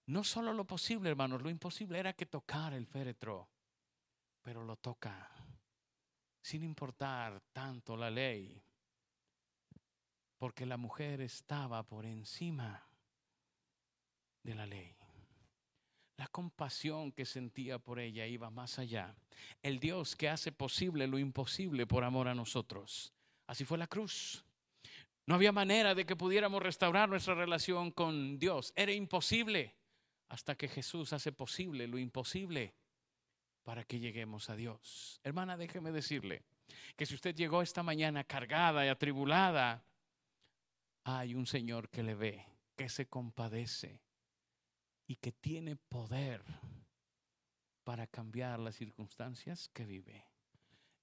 No 0.07 0.23
solo 0.23 0.53
lo 0.53 0.67
posible, 0.67 1.09
hermanos, 1.09 1.43
lo 1.43 1.49
imposible 1.49 1.99
era 1.99 2.13
que 2.13 2.27
tocara 2.27 2.77
el 2.77 2.87
féretro, 2.87 3.49
pero 4.43 4.63
lo 4.63 4.77
toca, 4.77 5.31
sin 6.43 6.63
importar 6.63 7.41
tanto 7.53 7.97
la 7.97 8.11
ley, 8.11 8.63
porque 10.37 10.67
la 10.67 10.77
mujer 10.77 11.23
estaba 11.23 11.83
por 11.85 12.05
encima 12.05 12.87
de 14.43 14.55
la 14.55 14.67
ley. 14.67 14.95
La 16.17 16.29
compasión 16.29 17.11
que 17.11 17.25
sentía 17.25 17.79
por 17.79 17.99
ella 17.99 18.27
iba 18.27 18.51
más 18.51 18.79
allá. 18.79 19.17
El 19.63 19.81
Dios 19.81 20.15
que 20.15 20.29
hace 20.29 20.53
posible 20.53 21.07
lo 21.07 21.19
imposible 21.19 21.87
por 21.87 22.05
amor 22.05 22.29
a 22.29 22.35
nosotros. 22.35 23.13
Así 23.47 23.65
fue 23.65 23.79
la 23.79 23.87
cruz. 23.87 24.45
No 25.27 25.35
había 25.35 25.51
manera 25.51 25.95
de 25.95 26.05
que 26.05 26.15
pudiéramos 26.15 26.63
restaurar 26.63 27.09
nuestra 27.09 27.35
relación 27.35 27.91
con 27.91 28.39
Dios. 28.39 28.73
Era 28.77 28.93
imposible 28.93 29.75
hasta 30.35 30.57
que 30.57 30.67
Jesús 30.67 31.13
hace 31.13 31.31
posible 31.31 31.87
lo 31.87 31.97
imposible 31.97 32.75
para 33.63 33.85
que 33.85 34.01
lleguemos 34.01 34.51
a 34.51 34.57
Dios. 34.57 35.21
Hermana, 35.23 35.57
déjeme 35.57 35.93
decirle 35.93 36.43
que 36.97 37.07
si 37.07 37.15
usted 37.15 37.37
llegó 37.37 37.63
esta 37.63 37.85
mañana 37.85 38.25
cargada 38.25 38.85
y 38.85 38.89
atribulada, 38.89 39.85
hay 41.05 41.37
un 41.37 41.47
Señor 41.47 41.89
que 41.89 42.03
le 42.03 42.17
ve, 42.17 42.45
que 42.75 42.89
se 42.89 43.07
compadece 43.07 44.03
y 45.07 45.15
que 45.15 45.31
tiene 45.31 45.77
poder 45.77 46.43
para 47.85 48.09
cambiar 48.09 48.59
las 48.59 48.75
circunstancias 48.75 49.69
que 49.69 49.87
vive. 49.87 50.27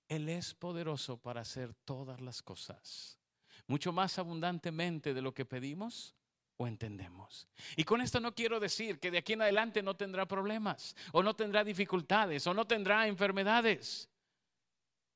Él 0.09 0.27
es 0.27 0.53
poderoso 0.53 1.21
para 1.21 1.39
hacer 1.39 1.73
todas 1.85 2.19
las 2.19 2.41
cosas, 2.41 3.17
mucho 3.65 3.93
más 3.93 4.19
abundantemente 4.19 5.13
de 5.13 5.21
lo 5.21 5.33
que 5.33 5.45
pedimos 5.45 6.17
o 6.61 6.67
entendemos. 6.67 7.47
Y 7.75 7.83
con 7.83 8.01
esto 8.01 8.19
no 8.19 8.35
quiero 8.35 8.59
decir 8.59 8.99
que 8.99 9.09
de 9.09 9.17
aquí 9.17 9.33
en 9.33 9.41
adelante 9.41 9.81
no 9.81 9.95
tendrá 9.95 10.27
problemas, 10.27 10.95
o 11.11 11.23
no 11.23 11.35
tendrá 11.35 11.63
dificultades, 11.63 12.45
o 12.45 12.53
no 12.53 12.65
tendrá 12.65 13.07
enfermedades. 13.07 14.07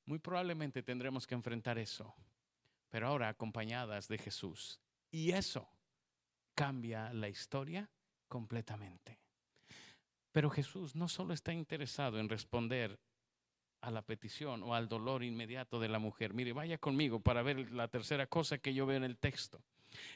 Muy 0.06 0.18
probablemente 0.18 0.82
tendremos 0.82 1.28
que 1.28 1.36
enfrentar 1.36 1.78
eso, 1.78 2.16
pero 2.90 3.08
ahora 3.08 3.30
acompañadas 3.30 4.08
de 4.08 4.18
Jesús. 4.18 4.80
Y 5.12 5.32
eso 5.34 5.70
cambia 6.56 7.14
la 7.14 7.30
historia 7.30 7.88
completamente. 8.28 9.20
Pero 10.32 10.50
Jesús 10.50 10.96
no 10.96 11.08
solo 11.08 11.34
está 11.34 11.54
interesado 11.54 12.20
en 12.20 12.28
responder 12.28 13.00
a 13.82 13.92
la 13.92 14.02
petición 14.02 14.64
o 14.64 14.74
al 14.74 14.90
dolor 14.90 15.24
inmediato 15.24 15.80
de 15.80 15.90
la 15.90 16.00
mujer. 16.00 16.34
Mire, 16.34 16.54
vaya 16.54 16.80
conmigo 16.80 17.20
para 17.20 17.44
ver 17.44 17.72
la 17.72 17.88
tercera 17.88 18.26
cosa 18.26 18.58
que 18.58 18.74
yo 18.74 18.88
veo 18.88 18.98
en 18.98 19.04
el 19.04 19.18
texto. 19.18 19.62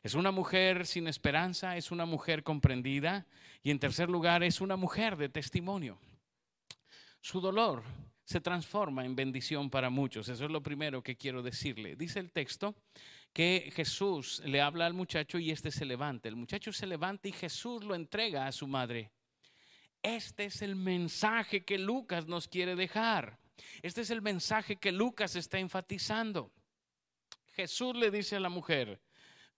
Es 0.04 0.16
una 0.16 0.32
mujer 0.32 0.86
sin 0.86 1.08
esperanza, 1.08 1.78
es 1.78 1.92
una 1.92 2.06
mujer 2.06 2.44
comprendida 2.44 3.26
y 3.64 3.72
en 3.72 3.80
tercer 3.80 4.10
lugar 4.10 4.44
es 4.44 4.62
una 4.62 4.76
mujer 4.76 5.18
de 5.18 5.30
testimonio. 5.30 6.00
Su 7.22 7.42
dolor 7.42 7.84
se 8.24 8.40
transforma 8.40 9.06
en 9.06 9.16
bendición 9.16 9.70
para 9.70 9.90
muchos. 9.90 10.30
Eso 10.30 10.46
es 10.46 10.52
lo 10.52 10.62
primero 10.62 11.02
que 11.02 11.18
quiero 11.18 11.42
decirle. 11.42 11.96
Dice 11.96 12.20
el 12.20 12.32
texto 12.32 12.76
que 13.34 13.72
Jesús 13.76 14.42
le 14.46 14.62
habla 14.62 14.86
al 14.86 14.94
muchacho 14.94 15.40
y 15.40 15.52
este 15.52 15.72
se 15.72 15.86
levanta. 15.86 16.30
El 16.30 16.36
muchacho 16.36 16.72
se 16.72 16.86
levanta 16.88 17.28
y 17.28 17.32
Jesús 17.32 17.84
lo 17.84 17.96
entrega 17.96 18.46
a 18.46 18.52
su 18.52 18.68
madre. 18.68 19.12
Este 20.02 20.46
es 20.46 20.62
el 20.62 20.76
mensaje 20.76 21.66
que 21.66 21.78
Lucas 21.78 22.28
nos 22.28 22.48
quiere 22.48 22.76
dejar. 22.76 23.40
Este 23.82 24.02
es 24.02 24.10
el 24.12 24.22
mensaje 24.22 24.78
que 24.78 24.92
Lucas 24.92 25.36
está 25.36 25.60
enfatizando. 25.60 26.52
Jesús 27.54 27.96
le 27.96 28.12
dice 28.12 28.38
a 28.38 28.40
la 28.40 28.50
mujer, 28.50 29.02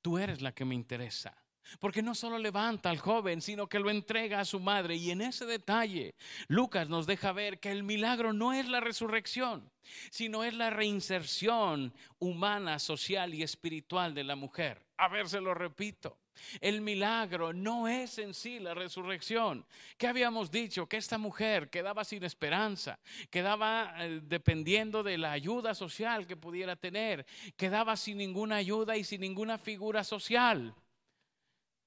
tú 0.02 0.18
eres 0.18 0.42
la 0.42 0.54
que 0.54 0.66
me 0.66 0.76
interesa. 0.76 1.36
Porque 1.80 2.02
no 2.02 2.16
solo 2.16 2.38
levanta 2.38 2.90
al 2.90 2.98
joven, 2.98 3.42
sino 3.42 3.68
que 3.68 3.80
lo 3.80 3.90
entrega 3.90 4.40
a 4.40 4.46
su 4.46 4.60
madre. 4.60 4.96
Y 4.96 5.12
en 5.12 5.22
ese 5.22 5.46
detalle, 5.46 6.16
Lucas 6.48 6.90
nos 6.90 7.06
deja 7.06 7.32
ver 7.32 7.60
que 7.60 7.72
el 7.72 7.84
milagro 7.84 8.34
no 8.34 8.52
es 8.52 8.68
la 8.68 8.80
resurrección, 8.80 9.72
sino 10.10 10.44
es 10.44 10.54
la 10.54 10.70
reinserción 10.70 11.94
humana, 12.20 12.80
social 12.80 13.34
y 13.34 13.44
espiritual 13.44 14.14
de 14.14 14.24
la 14.24 14.36
mujer. 14.36 14.86
A 14.98 15.08
ver, 15.08 15.30
se 15.30 15.40
lo 15.40 15.54
repito. 15.54 16.18
El 16.60 16.82
milagro 16.82 17.54
no 17.54 17.88
es 17.88 18.18
en 18.18 18.34
sí 18.34 18.60
la 18.60 18.74
resurrección. 18.74 19.66
¿Qué 19.98 20.08
habíamos 20.08 20.52
dicho? 20.52 20.88
Que 20.88 20.98
esta 20.98 21.18
mujer 21.18 21.70
quedaba 21.70 22.04
sin 22.04 22.24
esperanza, 22.24 23.00
quedaba 23.30 23.94
eh, 24.00 24.22
dependiendo 24.24 25.04
de 25.04 25.18
la 25.18 25.32
ayuda 25.32 25.74
social 25.74 26.28
que 26.28 26.38
pudiera 26.38 26.76
tener, 26.76 27.26
quedaba 27.56 27.96
sin 27.98 28.18
ninguna 28.18 28.58
ayuda 28.58 28.98
y 28.98 29.04
sin 29.04 29.22
ninguna 29.22 29.58
figura 29.58 30.04
social 30.04 30.76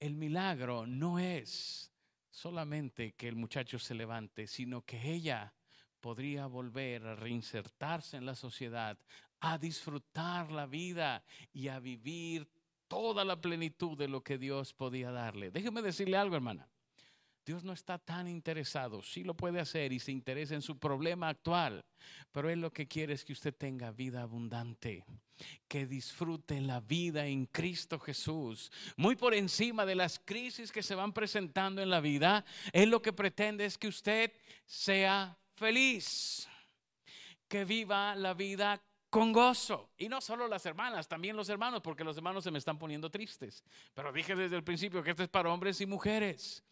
el 0.05 0.17
milagro 0.17 0.87
no 0.87 1.19
es 1.19 1.91
solamente 2.31 3.13
que 3.13 3.27
el 3.27 3.37
muchacho 3.37 3.79
se 3.79 3.95
levante, 3.95 4.47
sino 4.47 4.83
que 4.83 5.01
ella 5.11 5.55
podría 5.99 6.47
volver 6.47 7.07
a 7.07 7.15
reinsertarse 7.15 8.19
en 8.19 8.27
la 8.27 8.35
sociedad, 8.35 8.99
a 9.41 9.57
disfrutar 9.57 10.51
la 10.51 10.67
vida 10.67 11.25
y 11.55 11.69
a 11.69 11.79
vivir 11.79 12.47
toda 12.95 13.25
la 13.25 13.41
plenitud 13.41 13.99
de 13.99 14.07
lo 14.07 14.23
que 14.23 14.39
Dios 14.39 14.73
podía 14.73 15.11
darle. 15.11 15.51
Déjeme 15.51 15.83
decirle 15.83 16.17
algo, 16.17 16.37
hermana. 16.37 16.69
Dios 17.45 17.65
no 17.65 17.73
está 17.73 17.99
tan 17.99 18.29
interesado, 18.29 19.03
sí 19.03 19.25
lo 19.25 19.35
puede 19.35 19.59
hacer 19.59 19.93
y 19.93 19.99
se 19.99 20.13
interesa 20.13 20.55
en 20.55 20.63
su 20.63 20.79
problema 20.79 21.29
actual, 21.29 21.85
pero 22.31 22.49
Él 22.49 22.61
lo 22.61 22.73
que 22.73 22.87
quiere 22.87 23.13
es 23.13 23.25
que 23.25 23.33
usted 23.33 23.53
tenga 23.53 23.91
vida 23.91 24.23
abundante, 24.23 25.05
que 25.67 25.87
disfrute 25.87 26.61
la 26.61 26.81
vida 26.81 27.27
en 27.27 27.47
Cristo 27.47 27.99
Jesús, 27.99 28.71
muy 28.97 29.17
por 29.17 29.35
encima 29.35 29.85
de 29.85 29.97
las 29.97 30.21
crisis 30.21 30.71
que 30.71 30.85
se 30.85 30.95
van 30.95 31.13
presentando 31.13 31.83
en 31.83 31.91
la 31.91 32.01
vida. 32.01 32.45
Él 32.73 32.91
lo 32.91 33.03
que 33.03 33.13
pretende 33.13 33.65
es 33.65 33.77
que 33.77 33.89
usted 33.89 34.33
sea 34.65 35.37
feliz, 35.57 36.49
que 37.49 37.65
viva 37.65 38.15
la 38.15 38.35
vida 38.35 38.81
con 39.15 39.31
gozo. 39.31 39.93
Y 39.97 40.09
no 40.09 40.21
solo 40.21 40.49
las 40.49 40.67
hermanas, 40.67 41.07
también 41.07 41.37
los 41.37 41.49
hermanos, 41.49 41.83
porque 41.83 42.03
los 42.03 42.17
hermanos 42.17 42.43
se 42.43 42.51
me 42.51 42.59
están 42.59 42.81
poniendo 42.81 43.13
tristes. 43.13 43.63
Pero 43.95 44.13
dije 44.13 44.35
desde 44.35 44.57
el 44.57 44.65
principio 44.65 45.05
que 45.05 45.11
esto 45.11 45.23
es 45.23 45.29
para 45.29 45.53
hombres 45.53 45.81
y 45.81 45.87
mujeres. 45.87 46.65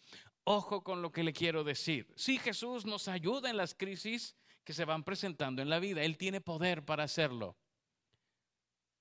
Ojo 0.42 0.83
con 0.83 1.02
lo 1.02 1.12
que 1.12 1.22
le 1.22 1.33
quiero 1.33 1.62
decir. 1.62 2.12
Si 2.16 2.38
Jesús 2.40 2.85
nos 2.85 3.07
ayuda 3.07 3.48
en 3.48 3.57
las 3.57 3.76
crisis 3.76 4.35
que 4.64 4.72
se 4.72 4.85
van 4.85 5.05
presentando 5.05 5.62
en 5.62 5.70
la 5.70 5.78
vida, 5.78 6.02
Él 6.02 6.16
tiene 6.16 6.40
poder 6.40 6.85
para 6.85 7.05
hacerlo. 7.05 7.57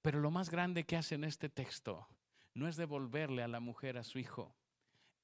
Pero 0.03 0.19
lo 0.19 0.29
más 0.29 0.51
grande 0.51 0.83
que 0.83 0.97
hace 0.97 1.15
en 1.15 1.23
este 1.23 1.49
texto 1.49 2.07
no 2.53 2.67
es 2.67 2.75
devolverle 2.75 3.41
a 3.41 3.47
la 3.47 3.59
mujer 3.59 3.97
a 3.97 4.03
su 4.03 4.19
hijo, 4.19 4.55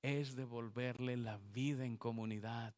es 0.01 0.35
devolverle 0.35 1.17
la 1.17 1.37
vida 1.37 1.85
en 1.85 1.97
comunidad, 1.97 2.73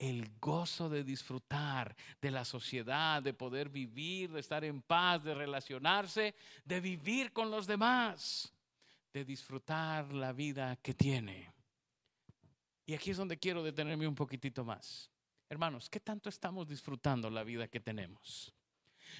el 0.00 0.30
gozo 0.40 0.88
de 0.88 1.04
disfrutar 1.04 1.94
de 2.22 2.30
la 2.30 2.44
sociedad, 2.46 3.22
de 3.22 3.34
poder 3.34 3.68
vivir, 3.68 4.32
de 4.32 4.40
estar 4.40 4.64
en 4.64 4.80
paz, 4.80 5.22
de 5.22 5.34
relacionarse, 5.34 6.34
de 6.64 6.80
vivir 6.80 7.34
con 7.34 7.50
los 7.50 7.66
demás, 7.66 8.50
de 9.12 9.26
disfrutar 9.26 10.10
la 10.14 10.32
vida 10.32 10.76
que 10.76 10.94
tiene. 10.94 11.52
Y 12.86 12.94
aquí 12.94 13.10
es 13.10 13.18
donde 13.18 13.38
quiero 13.38 13.62
detenerme 13.62 14.08
un 14.08 14.14
poquitito 14.14 14.64
más. 14.64 15.10
Hermanos, 15.50 15.90
¿qué 15.90 16.00
tanto 16.00 16.30
estamos 16.30 16.66
disfrutando 16.66 17.28
la 17.28 17.44
vida 17.44 17.68
que 17.68 17.80
tenemos? 17.80 18.54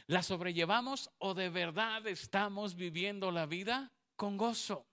¿La 0.06 0.22
sobrellevamos 0.22 1.10
o 1.18 1.34
de 1.34 1.50
verdad 1.50 2.06
estamos 2.06 2.74
viviendo 2.74 3.30
la 3.30 3.44
vida 3.44 3.92
con 4.16 4.38
gozo? 4.38 4.89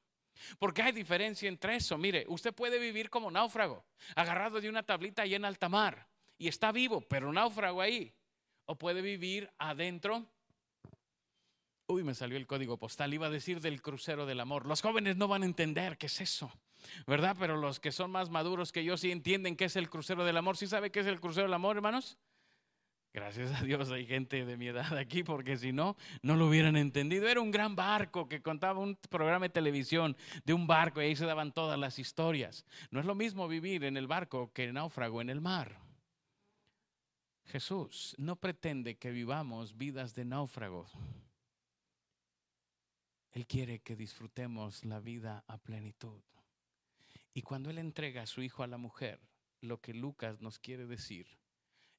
Porque 0.60 0.82
hay 0.82 0.92
diferencia 0.92 1.48
entre 1.48 1.76
eso. 1.76 1.98
Mire, 1.98 2.26
usted 2.28 2.54
puede 2.54 2.80
vivir 2.80 3.10
como 3.10 3.32
náufrago, 3.32 3.86
agarrado 4.16 4.62
de 4.62 4.70
una 4.70 4.84
tablita 4.84 5.24
ahí 5.24 5.36
en 5.36 5.46
alta 5.46 5.70
mar, 5.70 6.08
y 6.38 6.48
está 6.48 6.72
vivo, 6.72 7.02
pero 7.02 7.32
náufrago 7.32 7.82
ahí. 7.82 8.14
O 8.66 8.76
puede 8.78 9.02
vivir 9.02 9.50
adentro. 9.58 10.26
Uy, 11.88 12.04
me 12.04 12.14
salió 12.14 12.38
el 12.38 12.48
código 12.48 12.78
postal, 12.78 13.14
iba 13.14 13.28
a 13.28 13.30
decir 13.30 13.62
del 13.62 13.82
crucero 13.82 14.26
del 14.26 14.42
amor. 14.42 14.66
Los 14.66 14.82
jóvenes 14.82 15.16
no 15.16 15.28
van 15.28 15.44
a 15.44 15.46
entender 15.46 15.98
qué 15.98 16.08
es 16.08 16.20
eso. 16.20 16.52
¿verdad? 17.06 17.36
Pero 17.40 17.58
los 17.58 17.80
que 17.80 17.92
son 17.92 18.12
más 18.12 18.30
maduros 18.30 18.72
que 18.72 18.84
yo 18.84 18.98
sí 18.98 19.12
entienden 19.12 19.56
qué 19.56 19.66
es 19.66 19.76
el 19.76 19.90
crucero 19.90 20.26
del 20.26 20.38
amor. 20.38 20.58
¿Sí 20.58 20.68
sabe 20.68 20.92
qué 20.92 21.00
es 21.00 21.08
el 21.08 21.20
crucero 21.20 21.48
del 21.48 21.54
amor, 21.54 21.78
hermanos? 21.78 22.18
Gracias 23.18 23.52
a 23.52 23.64
Dios 23.64 23.90
hay 23.90 24.06
gente 24.06 24.46
de 24.46 24.58
mi 24.58 24.68
edad 24.68 24.96
aquí 24.96 25.24
porque 25.24 25.58
si 25.58 25.72
no, 25.72 25.98
no 26.22 26.36
lo 26.36 26.48
hubieran 26.48 26.78
entendido. 26.78 27.28
Era 27.28 27.42
un 27.42 27.50
gran 27.50 27.76
barco 27.76 28.30
que 28.30 28.44
contaba 28.44 28.80
un 28.80 28.96
programa 29.10 29.48
de 29.48 29.50
televisión 29.50 30.16
de 30.46 30.54
un 30.54 30.68
barco 30.68 31.02
y 31.02 31.06
ahí 31.06 31.16
se 31.16 31.26
daban 31.26 31.52
todas 31.52 31.80
las 31.80 31.98
historias. 31.98 32.64
No 32.92 33.00
es 33.00 33.08
lo 33.08 33.16
mismo 33.16 33.48
vivir 33.48 33.86
en 33.86 33.98
el 33.98 34.06
barco 34.06 34.54
que 34.54 34.72
náufrago 34.72 35.20
en 35.20 35.32
el 35.32 35.42
mar. 35.42 35.80
Jesús 37.46 38.14
no 38.20 38.36
pretende 38.36 39.00
que 39.00 39.10
vivamos 39.10 39.76
vidas 39.76 40.14
de 40.14 40.24
náufragos. 40.24 40.92
Él 43.32 43.48
quiere 43.48 43.80
que 43.80 43.96
disfrutemos 43.96 44.86
la 44.86 45.00
vida 45.00 45.44
a 45.48 45.58
plenitud. 45.58 46.22
Y 47.34 47.42
cuando 47.42 47.72
él 47.72 47.80
entrega 47.80 48.22
a 48.22 48.28
su 48.28 48.44
hijo 48.44 48.62
a 48.62 48.68
la 48.68 48.78
mujer, 48.78 49.20
lo 49.60 49.82
que 49.82 49.96
Lucas 49.96 50.40
nos 50.40 50.60
quiere 50.60 50.86
decir 50.86 51.26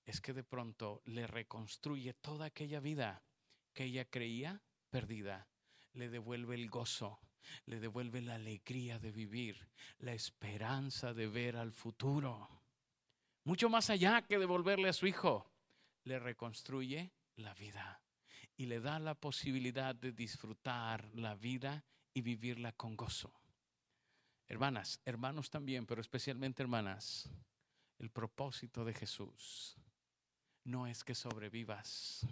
es 0.09 0.23
que 0.23 0.33
de 0.33 0.43
pronto 0.43 1.03
le 1.05 1.27
reconstruye 1.27 2.15
toda 2.15 2.47
aquella 2.47 2.81
vida 2.81 3.23
que 3.75 3.85
ella 3.85 4.07
creía 4.07 4.63
perdida, 4.89 5.47
le 5.93 6.09
devuelve 6.09 6.55
el 6.55 6.71
gozo, 6.71 7.21
le 7.67 7.79
devuelve 7.79 8.23
la 8.23 8.37
alegría 8.37 8.99
de 8.99 9.13
vivir, 9.13 9.69
la 9.99 10.15
esperanza 10.15 11.13
de 11.13 11.27
ver 11.27 11.57
al 11.57 11.73
futuro. 11.73 12.49
Mucho 13.45 13.69
más 13.69 13.91
allá 13.91 14.23
que 14.23 14.39
devolverle 14.39 14.89
a 14.89 14.95
su 14.95 15.07
hijo, 15.07 15.53
le 16.05 16.19
reconstruye 16.19 17.13
la 17.37 17.53
vida 17.53 18.01
y 18.57 18.65
le 18.65 18.81
da 18.81 18.99
la 18.99 19.15
posibilidad 19.15 19.95
de 19.95 20.13
disfrutar 20.13 21.15
la 21.15 21.35
vida 21.35 21.85
y 22.15 22.23
vivirla 22.23 22.73
con 22.73 22.97
gozo. 22.97 23.35
Hermanas, 24.47 25.03
hermanos 25.05 25.51
también, 25.51 25.85
pero 25.85 26.01
especialmente 26.01 26.63
hermanas, 26.63 27.29
el 27.99 28.09
propósito 28.09 28.87
de 28.87 28.95
Jesús 28.95 29.77
no 30.69 30.87
es 30.87 31.03
que 31.03 31.15
sobrevivas, 31.15 32.27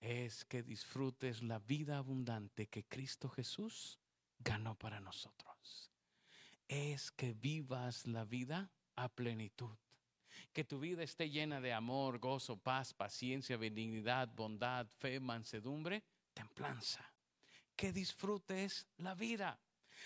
es 0.00 0.46
que 0.46 0.62
disfrutes 0.62 1.42
la 1.42 1.58
vida 1.58 1.98
abundante 1.98 2.68
que 2.68 2.84
Cristo 2.84 3.28
Jesús 3.28 3.98
ganó 4.38 4.74
para 4.74 4.98
nosotros. 5.00 5.90
Es 6.66 7.10
que 7.10 7.34
vivas 7.34 8.06
la 8.06 8.24
vida 8.24 8.70
a 8.96 9.10
plenitud. 9.10 9.76
Que 10.54 10.64
tu 10.64 10.80
vida 10.80 11.02
esté 11.02 11.28
llena 11.28 11.60
de 11.60 11.74
amor, 11.74 12.18
gozo, 12.18 12.56
paz, 12.56 12.94
paciencia, 12.94 13.58
benignidad, 13.58 14.28
bondad, 14.34 14.86
fe, 14.98 15.20
mansedumbre, 15.20 16.02
templanza. 16.32 17.04
Que 17.76 17.92
disfrutes 17.92 18.88
la 18.96 19.14
vida. 19.14 19.60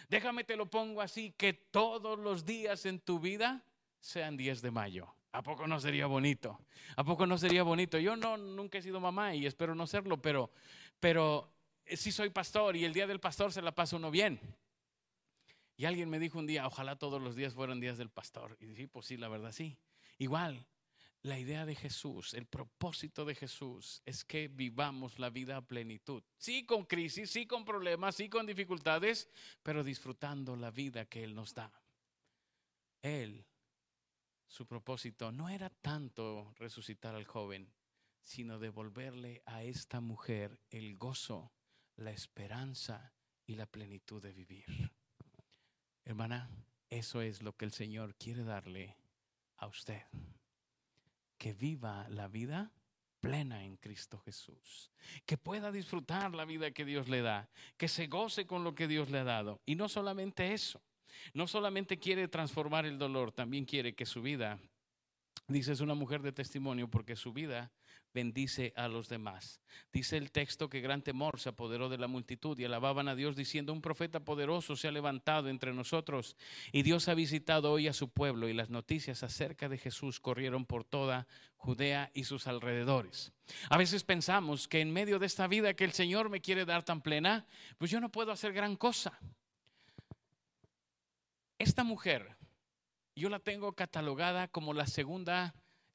Déjame 0.09 0.43
te 0.43 0.57
lo 0.57 0.69
pongo 0.69 1.01
así, 1.01 1.31
que 1.31 1.53
todos 1.53 2.19
los 2.19 2.45
días 2.45 2.85
en 2.85 2.99
tu 2.99 3.21
vida 3.21 3.65
sean 4.01 4.37
10 4.37 4.61
de 4.61 4.71
mayo. 4.73 5.16
¿A 5.37 5.43
poco 5.43 5.67
no 5.67 5.79
sería 5.79 6.07
bonito? 6.07 6.59
¿A 6.97 7.05
poco 7.05 7.27
no 7.27 7.37
sería 7.37 7.63
bonito? 7.63 7.99
Yo 7.99 8.17
no, 8.17 8.39
nunca 8.39 8.79
he 8.79 8.83
sido 8.83 9.01
mamá 9.01 9.35
y 9.35 9.45
espero 9.45 9.75
no 9.75 9.87
serlo, 9.87 10.17
pero, 10.17 10.51
pero 10.99 11.53
sí 11.85 12.11
soy 12.11 12.31
pastor 12.31 12.75
y 12.75 12.87
el 12.87 12.95
día 12.95 13.07
del 13.07 13.21
pastor 13.21 13.53
se 13.53 13.61
la 13.61 13.75
pasa 13.75 13.97
uno 13.97 14.11
bien. 14.11 14.41
Y 15.77 15.85
alguien 15.85 16.09
me 16.09 16.19
dijo 16.19 16.39
un 16.39 16.47
día, 16.47 16.67
ojalá 16.67 16.97
todos 16.97 17.21
los 17.21 17.37
días 17.37 17.53
fueran 17.53 17.81
días 17.81 17.99
del 17.99 18.09
pastor. 18.09 18.57
Y 18.61 18.65
dije, 18.65 18.89
pues 18.89 19.05
sí, 19.05 19.19
la 19.19 19.29
verdad 19.29 19.53
sí. 19.53 19.77
Igual, 20.17 20.67
la 21.21 21.39
idea 21.39 21.67
de 21.67 21.75
Jesús, 21.75 22.33
el 22.33 22.47
propósito 22.47 23.27
de 23.27 23.35
Jesús 23.35 24.01
es 24.07 24.25
que 24.25 24.49
vivamos 24.49 25.19
la 25.19 25.29
vida 25.29 25.59
a 25.59 25.67
plenitud. 25.67 26.23
Sí 26.39 26.65
con 26.65 26.87
crisis, 26.87 27.31
sí 27.31 27.47
con 27.47 27.67
problemas, 27.67 28.15
sí 28.15 28.31
con 28.31 28.47
dificultades, 28.47 29.29
pero 29.63 29.85
disfrutando 29.85 30.57
la 30.57 30.71
vida 30.71 31.05
que 31.05 31.23
Él 31.23 31.35
nos 31.35 31.53
da. 31.53 31.71
Él 33.03 33.45
su 34.47 34.67
propósito 34.67 35.33
no 35.33 35.49
era 35.49 35.71
tanto 35.71 36.55
resucitar 36.59 37.15
al 37.15 37.25
joven, 37.25 37.73
sino 38.23 38.59
devolverle 38.59 39.43
a 39.47 39.63
esta 39.63 40.01
mujer 40.01 40.61
el 40.71 40.97
gozo, 40.97 41.53
la 41.97 42.11
esperanza 42.11 43.13
y 43.45 43.55
la 43.55 43.67
plenitud 43.67 44.23
de 44.23 44.33
vivir. 44.33 44.93
Hermana, 46.05 46.51
eso 46.91 47.21
es 47.21 47.43
lo 47.43 47.57
que 47.57 47.65
el 47.65 47.73
Señor 47.73 48.15
quiere 48.17 48.45
darle 48.45 48.97
a 49.57 49.67
usted. 49.67 50.03
Que 51.39 51.53
viva 51.53 52.09
la 52.09 52.29
vida 52.29 52.73
plena 53.21 53.65
en 53.65 53.77
Cristo 53.77 54.19
Jesús. 54.19 54.93
Que 55.25 55.37
pueda 55.37 55.73
disfrutar 55.73 56.35
la 56.35 56.45
vida 56.45 56.71
que 56.71 56.85
Dios 56.85 57.09
le 57.09 57.23
da. 57.23 57.49
Que 57.77 57.89
se 57.89 58.07
goce 58.07 58.47
con 58.47 58.65
lo 58.65 58.75
que 58.75 58.89
Dios 58.89 59.11
le 59.11 59.19
ha 59.19 59.25
dado. 59.25 59.61
Y 59.67 59.75
no 59.75 59.89
solamente 59.89 60.53
eso, 60.53 60.81
no 61.35 61.47
solamente 61.47 61.99
quiere 61.99 62.29
transformar 62.29 62.87
el 62.87 62.99
dolor, 62.99 63.33
también 63.33 63.65
quiere 63.65 63.95
que 63.95 64.07
su 64.07 64.23
vida, 64.23 64.59
dice 65.49 65.73
es 65.73 65.81
una 65.81 65.95
mujer 65.95 66.23
de 66.23 66.33
testimonio 66.33 66.89
porque 66.89 67.17
su 67.17 67.33
vida 67.33 67.73
bendice 68.17 68.73
a 68.77 68.89
los 68.89 69.11
demás. 69.11 69.61
Dice 69.93 70.17
el 70.17 70.33
texto 70.33 70.71
que 70.71 70.81
gran 70.81 71.03
temor 71.03 71.39
se 71.39 71.51
apoderó 71.51 71.91
de 71.91 71.99
la 71.99 72.07
multitud 72.07 72.59
y 72.59 72.65
alababan 72.65 73.09
a 73.09 73.15
Dios 73.15 73.37
diciendo, 73.37 73.75
un 73.75 73.83
profeta 73.83 74.21
poderoso 74.21 74.75
se 74.75 74.89
ha 74.89 74.91
levantado 74.91 75.51
entre 75.51 75.75
nosotros 75.75 76.35
y 76.73 76.83
Dios 76.83 77.09
ha 77.09 77.15
visitado 77.15 77.71
hoy 77.71 77.89
a 77.89 77.93
su 77.93 78.09
pueblo 78.09 78.49
y 78.49 78.55
las 78.55 78.71
noticias 78.71 79.23
acerca 79.23 79.69
de 79.69 79.77
Jesús 79.77 80.19
corrieron 80.19 80.65
por 80.65 80.85
toda 80.85 81.27
Judea 81.57 82.11
y 82.15 82.25
sus 82.25 82.47
alrededores. 82.47 83.33
A 83.69 83.77
veces 83.77 84.03
pensamos 84.03 84.67
que 84.67 84.81
en 84.81 84.93
medio 84.93 85.19
de 85.19 85.27
esta 85.27 85.47
vida 85.47 85.75
que 85.75 85.85
el 85.85 85.93
Señor 85.93 86.31
me 86.31 86.41
quiere 86.41 86.65
dar 86.65 86.87
tan 86.87 87.03
plena, 87.03 87.47
pues 87.77 87.91
yo 87.91 88.01
no 88.01 88.11
puedo 88.11 88.33
hacer 88.33 88.55
gran 88.55 88.77
cosa. 88.77 89.21
Esta 91.59 91.85
mujer, 91.85 92.37
yo 93.15 93.29
la 93.29 93.39
tengo 93.39 93.73
catalogada 93.73 94.49
como 94.49 94.75
la 94.75 94.87
segunda 94.87 95.55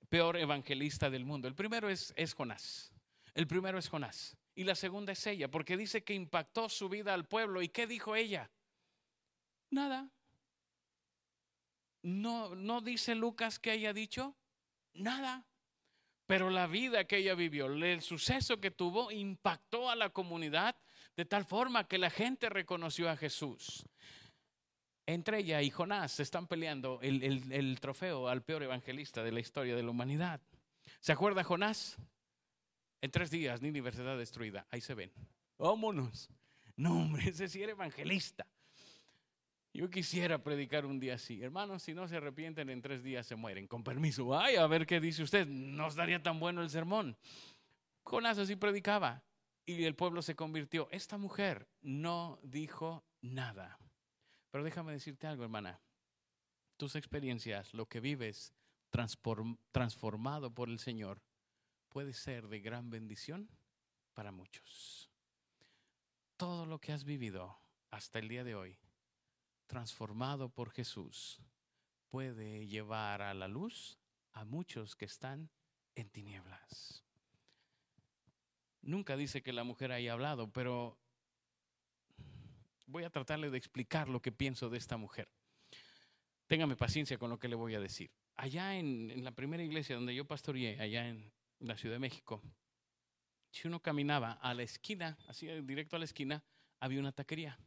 peor 0.09 0.37
evangelista 0.37 1.09
del 1.09 1.25
mundo. 1.25 1.47
El 1.47 1.55
primero 1.55 1.89
es, 1.89 2.13
es 2.17 2.33
Jonás. 2.33 2.91
El 3.33 3.47
primero 3.47 3.77
es 3.77 3.87
Jonás. 3.87 4.37
Y 4.55 4.63
la 4.63 4.75
segunda 4.75 5.13
es 5.13 5.25
ella, 5.27 5.49
porque 5.49 5.77
dice 5.77 6.03
que 6.03 6.13
impactó 6.13 6.67
su 6.67 6.89
vida 6.89 7.13
al 7.13 7.25
pueblo. 7.25 7.61
¿Y 7.61 7.69
qué 7.69 7.87
dijo 7.87 8.15
ella? 8.15 8.49
Nada. 9.69 10.09
No, 12.01 12.55
no 12.55 12.81
dice 12.81 13.15
Lucas 13.15 13.59
que 13.59 13.71
haya 13.71 13.93
dicho 13.93 14.35
nada. 14.93 15.45
Pero 16.25 16.49
la 16.49 16.67
vida 16.67 17.05
que 17.05 17.17
ella 17.17 17.35
vivió, 17.35 17.67
el 17.67 18.01
suceso 18.01 18.59
que 18.59 18.71
tuvo, 18.71 19.11
impactó 19.11 19.89
a 19.89 19.95
la 19.95 20.09
comunidad 20.09 20.75
de 21.15 21.25
tal 21.25 21.45
forma 21.45 21.87
que 21.87 21.97
la 21.97 22.09
gente 22.09 22.49
reconoció 22.49 23.09
a 23.09 23.17
Jesús. 23.17 23.85
Entre 25.05 25.39
ella 25.39 25.61
y 25.61 25.69
Jonás 25.69 26.11
se 26.11 26.23
están 26.23 26.47
peleando 26.47 26.99
el, 27.01 27.79
trofeo 27.79 28.27
al 28.27 28.43
peor 28.43 28.63
evangelista 28.63 29.23
de 29.23 29.31
la 29.31 29.39
historia 29.39 29.75
de 29.75 29.83
la 29.83 29.89
humanidad. 29.89 30.41
¿Se 30.99 31.11
acuerda 31.11 31.43
Jonás? 31.43 31.97
En 33.01 33.09
tres 33.09 33.31
días, 33.31 33.61
ni 33.61 33.69
universidad 33.69 34.17
destruida. 34.17 34.67
Ahí 34.69 34.81
se 34.81 34.93
ven. 34.93 35.11
Vámonos. 35.57 36.29
No, 36.75 37.01
hombre, 37.01 37.29
ese 37.29 37.47
sí 37.47 37.61
era 37.63 37.71
evangelista. 37.71 38.45
Yo 39.73 39.89
quisiera 39.89 40.43
predicar 40.43 40.85
un 40.85 40.99
día 40.99 41.15
así. 41.15 41.41
Hermanos, 41.41 41.83
si 41.83 41.93
no 41.93 42.07
se 42.07 42.17
arrepienten, 42.17 42.69
en 42.69 42.81
tres 42.81 43.03
días 43.03 43.25
se 43.25 43.35
mueren. 43.35 43.67
Con 43.67 43.83
permiso. 43.83 44.37
Ay, 44.37 44.57
a 44.57 44.67
ver 44.67 44.85
qué 44.85 44.99
dice 44.99 45.23
usted. 45.23 45.47
Nos 45.47 45.95
daría 45.95 46.21
tan 46.21 46.39
bueno 46.39 46.61
el 46.61 46.69
sermón. 46.69 47.17
Jonás 48.03 48.37
así 48.37 48.55
predicaba. 48.55 49.23
Y 49.65 49.85
el 49.85 49.95
pueblo 49.95 50.21
se 50.21 50.35
convirtió. 50.35 50.89
Esta 50.91 51.17
mujer 51.17 51.67
no 51.81 52.39
dijo 52.43 53.03
nada. 53.21 53.79
Pero 54.51 54.63
déjame 54.63 54.91
decirte 54.91 55.27
algo, 55.27 55.43
hermana. 55.43 55.79
Tus 56.77 56.95
experiencias, 56.95 57.73
lo 57.73 57.87
que 57.87 57.99
vives 57.99 58.53
transformado 59.71 60.53
por 60.53 60.69
el 60.69 60.79
Señor, 60.79 61.21
puede 61.89 62.13
ser 62.13 62.47
de 62.47 62.59
gran 62.59 62.89
bendición 62.89 63.49
para 64.13 64.31
muchos. 64.31 65.09
Todo 66.37 66.65
lo 66.65 66.79
que 66.79 66.91
has 66.91 67.03
vivido 67.03 67.57
hasta 67.91 68.19
el 68.19 68.27
día 68.27 68.43
de 68.43 68.55
hoy, 68.55 68.77
transformado 69.67 70.49
por 70.49 70.71
Jesús, 70.71 71.39
puede 72.09 72.67
llevar 72.67 73.21
a 73.21 73.33
la 73.33 73.47
luz 73.47 73.97
a 74.33 74.43
muchos 74.43 74.95
que 74.95 75.05
están 75.05 75.49
en 75.95 76.09
tinieblas. 76.09 77.05
Nunca 78.81 79.15
dice 79.15 79.43
que 79.43 79.53
la 79.53 79.63
mujer 79.63 79.91
haya 79.91 80.13
hablado, 80.13 80.51
pero 80.51 80.97
voy 82.91 83.03
a 83.03 83.09
tratarle 83.09 83.49
de 83.49 83.57
explicar 83.57 84.09
lo 84.09 84.21
que 84.21 84.31
pienso 84.31 84.69
de 84.69 84.77
esta 84.77 84.97
mujer. 84.97 85.29
Téngame 86.47 86.75
paciencia 86.75 87.17
con 87.17 87.29
lo 87.29 87.39
que 87.39 87.47
le 87.47 87.55
voy 87.55 87.75
a 87.75 87.79
decir. 87.79 88.11
Allá 88.35 88.75
en, 88.75 89.23
la 89.23 89.31
primera 89.31 89.63
iglesia 89.63 89.95
donde 89.95 90.13
yo 90.13 90.25
pastoreé, 90.25 90.79
allá 90.79 91.07
en 91.07 91.31
la 91.59 91.77
Ciudad 91.77 91.95
de 91.95 91.99
México, 91.99 92.41
si 93.51 93.67
uno 93.67 93.79
caminaba 93.79 94.33
a 94.33 94.53
la 94.53 94.63
esquina, 94.63 95.17
así 95.27 95.47
directo 95.61 95.95
a 95.95 95.99
la 95.99 96.05
esquina, 96.05 96.43
había 96.79 96.99
una 96.99 97.11
taquería. 97.11 97.57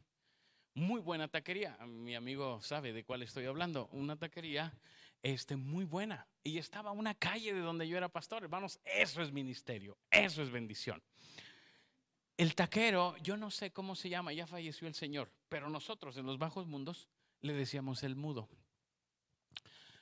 Muy 0.75 0.99
buena 0.99 1.27
taquería. 1.27 1.77
Mi 1.85 2.15
amigo 2.15 2.61
sabe 2.61 2.91
de 2.93 3.03
cuál 3.03 3.21
estoy 3.23 3.45
hablando. 3.45 3.87
Una 3.91 4.17
taquería 4.17 4.77
este, 5.23 5.55
muy 5.55 5.85
buena. 5.85 6.27
Y 6.43 6.57
estaba 6.57 6.91
una 6.91 7.15
calle 7.15 7.53
de 7.53 7.61
donde 7.61 7.87
yo 7.87 7.97
era 7.97 8.09
pastor. 8.09 8.43
Hermanos, 8.43 8.79
eso 8.83 9.21
es 9.21 9.31
ministerio. 9.31 9.97
Eso 10.11 10.43
es 10.43 10.51
bendición. 10.51 11.01
El 12.37 12.53
taquero, 12.53 13.15
yo 13.17 13.37
no 13.37 13.49
sé 13.49 13.71
cómo 13.71 13.95
se 13.95 14.09
llama, 14.09 14.33
ya 14.33 14.45
falleció 14.45 14.87
el 14.87 14.93
Señor, 14.93 15.31
pero 15.47 15.69
nosotros 15.69 16.17
en 16.17 16.25
los 16.25 16.37
bajos 16.37 16.67
mundos 16.67 17.07
le 17.41 17.53
decíamos 17.53 18.03
el 18.03 18.15
mudo. 18.15 18.49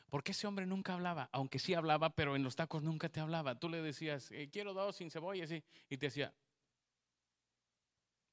Porque 0.09 0.31
ese 0.31 0.47
hombre 0.47 0.65
nunca 0.65 0.93
hablaba, 0.93 1.29
aunque 1.31 1.59
sí 1.59 1.73
hablaba, 1.73 2.15
pero 2.15 2.35
en 2.35 2.43
los 2.43 2.55
tacos 2.55 2.83
nunca 2.83 3.09
te 3.09 3.19
hablaba. 3.19 3.59
Tú 3.59 3.69
le 3.69 3.81
decías, 3.81 4.31
eh, 4.31 4.49
quiero 4.51 4.73
dos 4.73 4.95
sin 4.95 5.11
cebolla, 5.11 5.45
y 5.89 5.97
te 5.97 6.05
decía, 6.07 6.33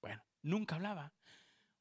bueno, 0.01 0.23
nunca 0.43 0.77
hablaba. 0.77 1.13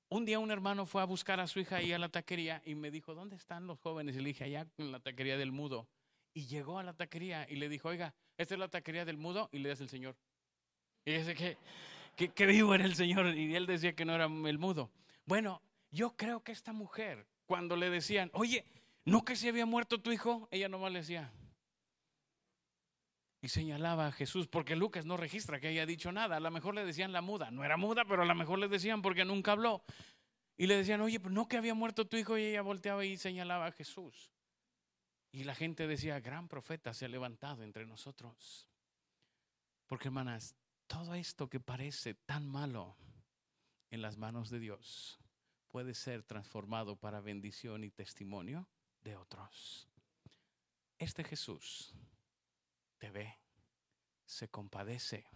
Un 0.09 0.25
día 0.25 0.39
un 0.39 0.51
hermano 0.51 0.85
fue 0.85 1.01
a 1.01 1.05
buscar 1.05 1.39
a 1.39 1.47
su 1.47 1.59
hija 1.59 1.77
ahí 1.77 1.93
a 1.93 1.99
la 1.99 2.09
taquería 2.09 2.61
y 2.65 2.75
me 2.75 2.91
dijo, 2.91 3.13
¿dónde 3.13 3.35
están 3.35 3.67
los 3.67 3.79
jóvenes? 3.79 4.15
Y 4.15 4.19
le 4.19 4.29
dije, 4.29 4.45
allá 4.45 4.67
en 4.77 4.91
la 4.91 4.99
taquería 4.99 5.37
del 5.37 5.51
mudo. 5.51 5.87
Y 6.33 6.47
llegó 6.47 6.79
a 6.79 6.83
la 6.83 6.93
taquería 6.93 7.45
y 7.49 7.55
le 7.55 7.69
dijo, 7.69 7.89
oiga, 7.89 8.15
esta 8.37 8.55
es 8.55 8.59
la 8.59 8.69
taquería 8.69 9.05
del 9.05 9.17
mudo 9.17 9.49
y 9.51 9.59
le 9.59 9.69
das 9.69 9.81
el 9.81 9.89
Señor. 9.89 10.17
Y 11.05 11.13
dice 11.13 11.57
que 12.27 12.45
vivo 12.45 12.75
era 12.75 12.83
el 12.83 12.95
Señor 12.95 13.37
y 13.37 13.55
él 13.55 13.65
decía 13.65 13.95
que 13.95 14.03
no 14.03 14.13
era 14.13 14.25
el 14.25 14.59
mudo. 14.59 14.91
Bueno, 15.25 15.61
yo 15.89 16.15
creo 16.17 16.43
que 16.43 16.51
esta 16.51 16.73
mujer, 16.73 17.25
cuando 17.45 17.75
le 17.75 17.89
decían, 17.89 18.29
oye, 18.33 18.65
¿no 19.05 19.23
que 19.23 19.35
se 19.35 19.49
había 19.49 19.65
muerto 19.65 20.01
tu 20.01 20.11
hijo? 20.11 20.47
Ella 20.51 20.67
nomás 20.67 20.91
le 20.91 20.99
decía. 20.99 21.31
Y 23.41 23.47
señalaba 23.47 24.07
a 24.07 24.11
Jesús, 24.11 24.47
porque 24.47 24.75
Lucas 24.75 25.05
no 25.05 25.15
registra 25.15 25.59
que 25.59 25.69
haya 25.69 25.85
dicho 25.85 26.11
nada. 26.11 26.35
A 26.35 26.39
lo 26.41 26.51
mejor 26.51 26.75
le 26.75 26.85
decían 26.85 27.13
la 27.13 27.21
muda. 27.21 27.51
No 27.51 27.63
era 27.63 27.77
muda, 27.77 28.03
pero 28.05 28.23
a 28.23 28.25
lo 28.25 28.35
mejor 28.35 28.59
le 28.59 28.67
decían 28.67 29.01
porque 29.01 29.23
nunca 29.23 29.53
habló. 29.53 29.81
Y 30.57 30.67
le 30.67 30.75
decían, 30.75 30.99
oye, 30.99 31.21
pues 31.21 31.33
no 31.33 31.47
que 31.47 31.55
había 31.55 31.73
muerto 31.73 32.05
tu 32.05 32.17
hijo. 32.17 32.37
Y 32.37 32.43
ella 32.43 32.61
volteaba 32.61 33.05
y 33.05 33.15
señalaba 33.15 33.67
a 33.67 33.71
Jesús. 33.71 34.29
Y 35.31 35.45
la 35.45 35.55
gente 35.55 35.87
decía, 35.87 36.19
gran 36.19 36.49
profeta 36.49 36.93
se 36.93 37.05
ha 37.05 37.07
levantado 37.07 37.63
entre 37.63 37.85
nosotros. 37.85 38.67
Porque 39.87 40.09
hermanas, 40.09 40.55
todo 40.89 41.13
esto 41.13 41.47
que 41.47 41.59
parece 41.59 42.15
tan 42.15 42.47
malo 42.47 42.97
en 43.91 44.01
las 44.01 44.17
manos 44.17 44.49
de 44.49 44.59
Dios 44.59 45.19
puede 45.67 45.93
ser 45.93 46.23
transformado 46.23 46.95
para 46.95 47.21
bendición 47.21 47.83
y 47.83 47.91
testimonio 47.91 48.67
de 49.01 49.15
otros. 49.15 49.87
Este 50.97 51.23
Jesús 51.23 51.93
te 52.97 53.11
ve, 53.11 53.39
se 54.25 54.49
compadece 54.49 55.29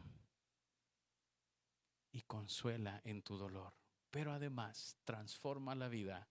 y 2.11 2.23
consuela 2.23 2.99
en 3.05 3.21
tu 3.21 3.37
dolor, 3.37 3.75
pero 4.09 4.33
además 4.33 4.97
transforma 5.03 5.75
la 5.75 5.87
vida 5.87 6.27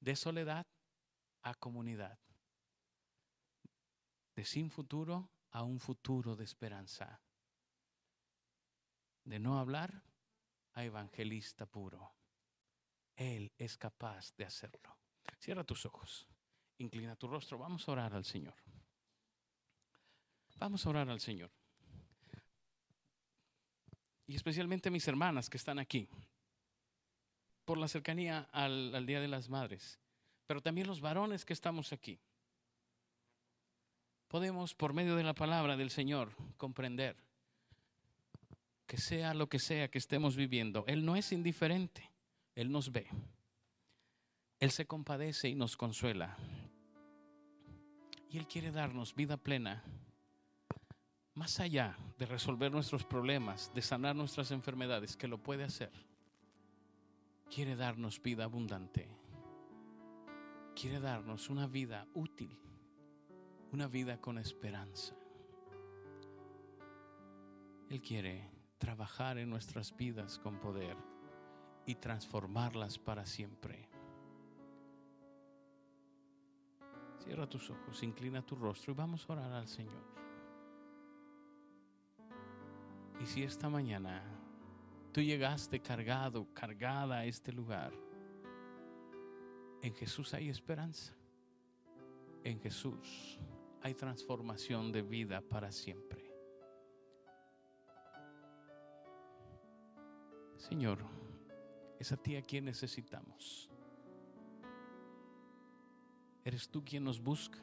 de 0.00 0.16
soledad 0.16 0.66
a 1.42 1.54
comunidad, 1.54 2.18
de 4.36 4.44
sin 4.44 4.70
futuro 4.70 5.30
a 5.50 5.62
un 5.62 5.80
futuro 5.80 6.36
de 6.36 6.44
esperanza, 6.44 7.22
de 9.30 9.38
no 9.38 9.60
hablar 9.60 10.02
a 10.72 10.84
evangelista 10.84 11.64
puro. 11.64 12.12
Él 13.14 13.52
es 13.56 13.78
capaz 13.78 14.34
de 14.36 14.44
hacerlo. 14.44 14.98
Cierra 15.38 15.62
tus 15.62 15.86
ojos, 15.86 16.26
inclina 16.78 17.14
tu 17.14 17.28
rostro, 17.28 17.56
vamos 17.56 17.88
a 17.88 17.92
orar 17.92 18.12
al 18.12 18.24
Señor. 18.24 18.56
Vamos 20.58 20.84
a 20.84 20.90
orar 20.90 21.08
al 21.08 21.20
Señor. 21.20 21.50
Y 24.26 24.34
especialmente 24.34 24.90
mis 24.90 25.06
hermanas 25.06 25.48
que 25.48 25.58
están 25.58 25.78
aquí, 25.78 26.08
por 27.64 27.78
la 27.78 27.86
cercanía 27.86 28.48
al, 28.50 28.92
al 28.94 29.06
Día 29.06 29.20
de 29.20 29.28
las 29.28 29.48
Madres, 29.48 30.00
pero 30.46 30.60
también 30.60 30.88
los 30.88 31.00
varones 31.00 31.44
que 31.44 31.52
estamos 31.52 31.92
aquí. 31.92 32.20
Podemos, 34.26 34.74
por 34.74 34.92
medio 34.92 35.14
de 35.14 35.22
la 35.22 35.34
palabra 35.34 35.76
del 35.76 35.90
Señor, 35.90 36.34
comprender 36.56 37.29
que 38.90 38.98
sea 38.98 39.34
lo 39.34 39.48
que 39.48 39.60
sea 39.60 39.88
que 39.88 39.98
estemos 39.98 40.34
viviendo, 40.34 40.84
Él 40.88 41.04
no 41.04 41.14
es 41.14 41.30
indiferente, 41.30 42.10
Él 42.56 42.72
nos 42.72 42.90
ve. 42.90 43.06
Él 44.58 44.72
se 44.72 44.84
compadece 44.86 45.48
y 45.48 45.54
nos 45.54 45.76
consuela. 45.76 46.36
Y 48.28 48.36
Él 48.36 48.48
quiere 48.48 48.72
darnos 48.72 49.14
vida 49.14 49.36
plena, 49.36 49.84
más 51.34 51.60
allá 51.60 51.96
de 52.18 52.26
resolver 52.26 52.72
nuestros 52.72 53.04
problemas, 53.04 53.72
de 53.74 53.80
sanar 53.80 54.16
nuestras 54.16 54.50
enfermedades, 54.50 55.16
que 55.16 55.28
lo 55.28 55.40
puede 55.40 55.62
hacer. 55.62 55.92
Quiere 57.48 57.76
darnos 57.76 58.20
vida 58.20 58.42
abundante. 58.42 59.08
Quiere 60.74 60.98
darnos 60.98 61.48
una 61.48 61.68
vida 61.68 62.08
útil, 62.14 62.58
una 63.70 63.86
vida 63.86 64.20
con 64.20 64.36
esperanza. 64.36 65.14
Él 67.88 68.02
quiere 68.02 68.59
trabajar 68.80 69.36
en 69.38 69.50
nuestras 69.50 69.94
vidas 69.94 70.38
con 70.38 70.58
poder 70.58 70.96
y 71.84 71.94
transformarlas 71.94 72.98
para 72.98 73.26
siempre. 73.26 73.88
Cierra 77.18 77.46
tus 77.46 77.68
ojos, 77.70 78.02
inclina 78.02 78.42
tu 78.42 78.56
rostro 78.56 78.92
y 78.92 78.96
vamos 78.96 79.28
a 79.28 79.34
orar 79.34 79.52
al 79.52 79.68
Señor. 79.68 80.02
Y 83.20 83.26
si 83.26 83.42
esta 83.42 83.68
mañana 83.68 84.24
tú 85.12 85.20
llegaste 85.20 85.80
cargado, 85.80 86.48
cargada 86.54 87.18
a 87.18 87.26
este 87.26 87.52
lugar, 87.52 87.92
en 89.82 89.94
Jesús 89.94 90.32
hay 90.32 90.48
esperanza. 90.48 91.14
En 92.42 92.58
Jesús 92.58 93.38
hay 93.82 93.92
transformación 93.92 94.90
de 94.90 95.02
vida 95.02 95.42
para 95.42 95.70
siempre. 95.70 96.19
Señor, 100.70 101.00
es 101.98 102.12
a 102.12 102.16
ti 102.16 102.36
a 102.36 102.42
quien 102.42 102.66
necesitamos. 102.66 103.68
Eres 106.44 106.68
tú 106.68 106.84
quien 106.84 107.02
nos 107.02 107.20
busca. 107.20 107.58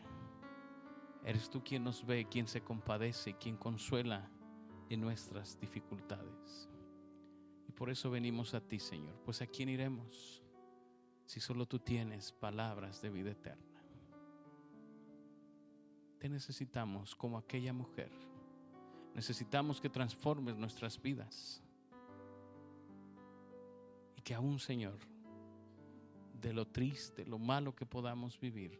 Eres 1.23 1.49
tú 1.49 1.63
quien 1.63 1.85
nos 1.85 2.05
ve, 2.05 2.27
quien 2.29 2.47
se 2.47 2.59
compadece, 2.59 3.37
quien 3.37 3.55
consuela 3.55 4.29
en 4.89 4.99
nuestras 4.99 5.57
dificultades. 5.57 6.69
Y 7.65 7.71
por 7.71 7.89
eso 7.89 8.11
venimos 8.11 8.53
a 8.53 8.59
ti, 8.59 8.77
Señor. 8.77 9.15
Pues 9.23 9.41
a 9.41 9.47
quién 9.47 9.69
iremos 9.69 10.43
si 11.25 11.39
solo 11.39 11.65
tú 11.65 11.79
tienes 11.79 12.33
palabras 12.33 13.01
de 13.01 13.09
vida 13.09 13.31
eterna. 13.31 13.81
Te 16.19 16.27
necesitamos 16.27 17.15
como 17.15 17.37
aquella 17.37 17.71
mujer. 17.71 18.11
Necesitamos 19.15 19.79
que 19.79 19.89
transformes 19.89 20.57
nuestras 20.57 21.01
vidas 21.01 21.63
que 24.27 24.35
aún, 24.35 24.59
Señor, 24.59 24.99
de 26.33 26.51
lo 26.51 26.67
triste, 26.67 27.25
lo 27.25 27.39
malo 27.39 27.73
que 27.73 27.85
podamos 27.85 28.37
vivir, 28.37 28.77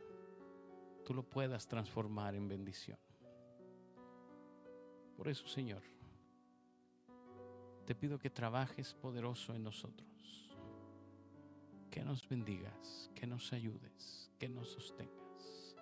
tú 1.06 1.14
lo 1.14 1.24
puedas 1.24 1.66
transformar 1.66 2.36
en 2.36 2.50
bendición. 2.50 3.00
Por 5.16 5.30
eso, 5.30 5.48
Señor, 5.48 5.84
te 7.86 7.96
pido 7.96 8.20
que 8.20 8.30
trabajes 8.30 8.94
poderoso 8.94 9.56
en 9.56 9.64
nosotros, 9.64 10.54
que 11.92 12.04
nos 12.04 12.28
bendigas, 12.28 13.10
que 13.16 13.26
nos 13.26 13.54
ayudes, 13.54 14.30
que 14.38 14.50
nos 14.50 14.68
sostengas. 14.68 15.78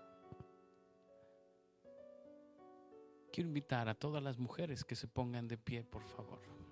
Quiero 3.34 3.47
invitar 3.47 3.89
a 3.89 3.95
todas 3.95 4.21
las 4.21 4.38
mujeres 4.38 4.86
que 4.86 4.95
se 4.95 5.08
pongan 5.08 5.47
de 5.47 5.58
pie, 5.58 5.84
por 5.84 6.04
favor. 6.04 6.64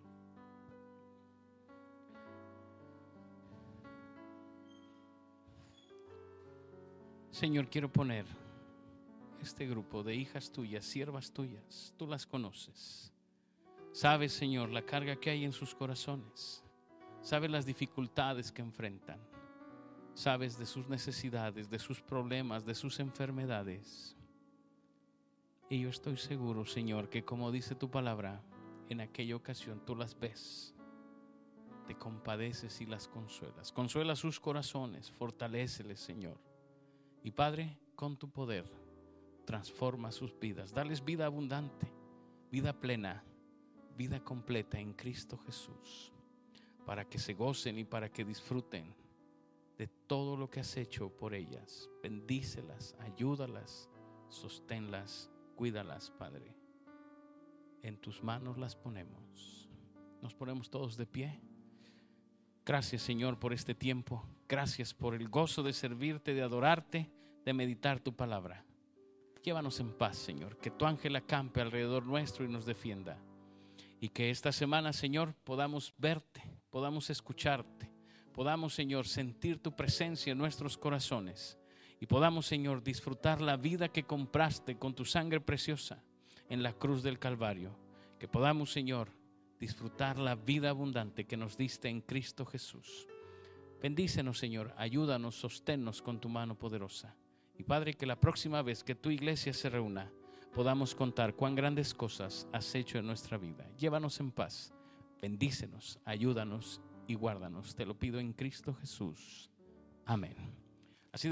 Señor, 7.33 7.67
quiero 7.67 7.91
poner 7.91 8.27
este 9.41 9.65
grupo 9.65 10.03
de 10.03 10.13
hijas 10.13 10.51
tuyas, 10.51 10.85
siervas 10.85 11.31
tuyas, 11.31 11.91
tú 11.97 12.05
las 12.05 12.27
conoces. 12.27 13.11
Sabes, 13.91 14.33
Señor, 14.33 14.69
la 14.69 14.83
carga 14.83 15.15
que 15.15 15.31
hay 15.31 15.43
en 15.43 15.51
sus 15.51 15.73
corazones. 15.73 16.63
Sabes 17.21 17.49
las 17.49 17.65
dificultades 17.65 18.51
que 18.51 18.61
enfrentan. 18.61 19.19
Sabes 20.13 20.59
de 20.59 20.67
sus 20.67 20.87
necesidades, 20.87 21.71
de 21.71 21.79
sus 21.79 22.03
problemas, 22.03 22.67
de 22.67 22.75
sus 22.75 22.99
enfermedades. 22.99 24.15
Y 25.69 25.81
yo 25.81 25.89
estoy 25.89 26.17
seguro, 26.17 26.65
Señor, 26.65 27.09
que 27.09 27.25
como 27.25 27.51
dice 27.51 27.73
tu 27.73 27.89
palabra, 27.89 28.43
en 28.89 29.01
aquella 29.01 29.35
ocasión 29.35 29.81
tú 29.83 29.95
las 29.95 30.19
ves, 30.19 30.75
te 31.87 31.95
compadeces 31.95 32.79
y 32.79 32.85
las 32.85 33.07
consuelas. 33.07 33.71
Consuela 33.71 34.15
sus 34.15 34.39
corazones, 34.39 35.09
fortaléceles, 35.09 35.99
Señor 35.99 36.52
y 37.23 37.31
Padre, 37.31 37.77
con 37.95 38.17
tu 38.17 38.29
poder, 38.29 38.65
transforma 39.45 40.11
sus 40.11 40.37
vidas. 40.39 40.73
Dales 40.73 41.03
vida 41.03 41.25
abundante, 41.25 41.91
vida 42.51 42.73
plena, 42.73 43.23
vida 43.97 44.23
completa 44.23 44.79
en 44.79 44.93
Cristo 44.93 45.37
Jesús, 45.37 46.11
para 46.85 47.05
que 47.05 47.19
se 47.19 47.33
gocen 47.33 47.77
y 47.77 47.85
para 47.85 48.11
que 48.11 48.25
disfruten 48.25 48.93
de 49.77 49.87
todo 49.87 50.35
lo 50.37 50.49
que 50.49 50.59
has 50.59 50.77
hecho 50.77 51.09
por 51.09 51.33
ellas. 51.33 51.89
Bendícelas, 52.01 52.95
ayúdalas, 52.99 53.89
sosténlas, 54.29 55.31
cuídalas, 55.55 56.11
Padre. 56.11 56.55
En 57.81 57.97
tus 57.97 58.23
manos 58.23 58.57
las 58.57 58.75
ponemos. 58.75 59.69
Nos 60.21 60.33
ponemos 60.33 60.69
todos 60.69 60.95
de 60.97 61.05
pie. 61.05 61.41
Gracias 62.65 63.01
Señor 63.01 63.39
por 63.39 63.51
este 63.51 63.75
tiempo. 63.75 64.25
Gracias 64.47 64.93
por 64.93 65.15
el 65.15 65.27
gozo 65.27 65.63
de 65.63 65.73
servirte, 65.73 66.33
de 66.33 66.43
adorarte, 66.43 67.11
de 67.43 67.53
meditar 67.53 67.99
tu 67.99 68.15
palabra. 68.15 68.63
Llévanos 69.43 69.81
en 69.81 69.91
paz, 69.91 70.17
Señor. 70.17 70.57
Que 70.57 70.71
tu 70.71 70.85
ángel 70.85 71.15
acampe 71.17 71.59
alrededor 71.59 72.05
nuestro 72.05 72.45
y 72.45 72.47
nos 72.47 72.65
defienda. 72.65 73.17
Y 73.99 74.09
que 74.09 74.29
esta 74.29 74.53
semana, 74.53 74.93
Señor, 74.93 75.33
podamos 75.43 75.93
verte, 75.97 76.41
podamos 76.69 77.09
escucharte, 77.09 77.91
podamos, 78.33 78.73
Señor, 78.73 79.07
sentir 79.07 79.61
tu 79.61 79.75
presencia 79.75 80.31
en 80.31 80.37
nuestros 80.37 80.77
corazones. 80.77 81.57
Y 81.99 82.05
podamos, 82.05 82.45
Señor, 82.45 82.81
disfrutar 82.81 83.41
la 83.41 83.57
vida 83.57 83.89
que 83.89 84.03
compraste 84.03 84.77
con 84.77 84.93
tu 84.93 85.03
sangre 85.03 85.41
preciosa 85.41 86.01
en 86.47 86.63
la 86.63 86.71
cruz 86.71 87.03
del 87.03 87.19
Calvario. 87.19 87.77
Que 88.19 88.27
podamos, 88.29 88.71
Señor, 88.71 89.09
disfrutar 89.63 90.19
la 90.19 90.35
vida 90.35 90.69
abundante 90.69 91.23
que 91.25 91.37
nos 91.37 91.55
diste 91.55 91.87
en 91.87 92.01
Cristo 92.01 92.45
Jesús. 92.45 93.07
Bendícenos, 93.81 94.37
Señor, 94.37 94.73
ayúdanos, 94.75 95.35
sosténnos 95.35 96.01
con 96.01 96.19
tu 96.19 96.27
mano 96.27 96.59
poderosa. 96.59 97.15
Y 97.57 97.63
Padre, 97.63 97.93
que 97.93 98.05
la 98.05 98.19
próxima 98.19 98.61
vez 98.61 98.83
que 98.83 98.93
tu 98.93 99.09
iglesia 99.09 99.53
se 99.53 99.69
reúna, 99.69 100.11
podamos 100.53 100.93
contar 100.95 101.35
cuán 101.35 101.55
grandes 101.55 101.93
cosas 101.93 102.45
has 102.51 102.75
hecho 102.75 102.97
en 102.97 103.07
nuestra 103.07 103.37
vida. 103.37 103.65
Llévanos 103.77 104.19
en 104.19 104.31
paz, 104.31 104.73
bendícenos, 105.21 105.97
ayúdanos 106.03 106.81
y 107.07 107.13
guárdanos. 107.15 107.73
Te 107.73 107.85
lo 107.85 107.97
pido 107.97 108.19
en 108.19 108.33
Cristo 108.33 108.73
Jesús. 108.73 109.49
Amén. 110.05 110.62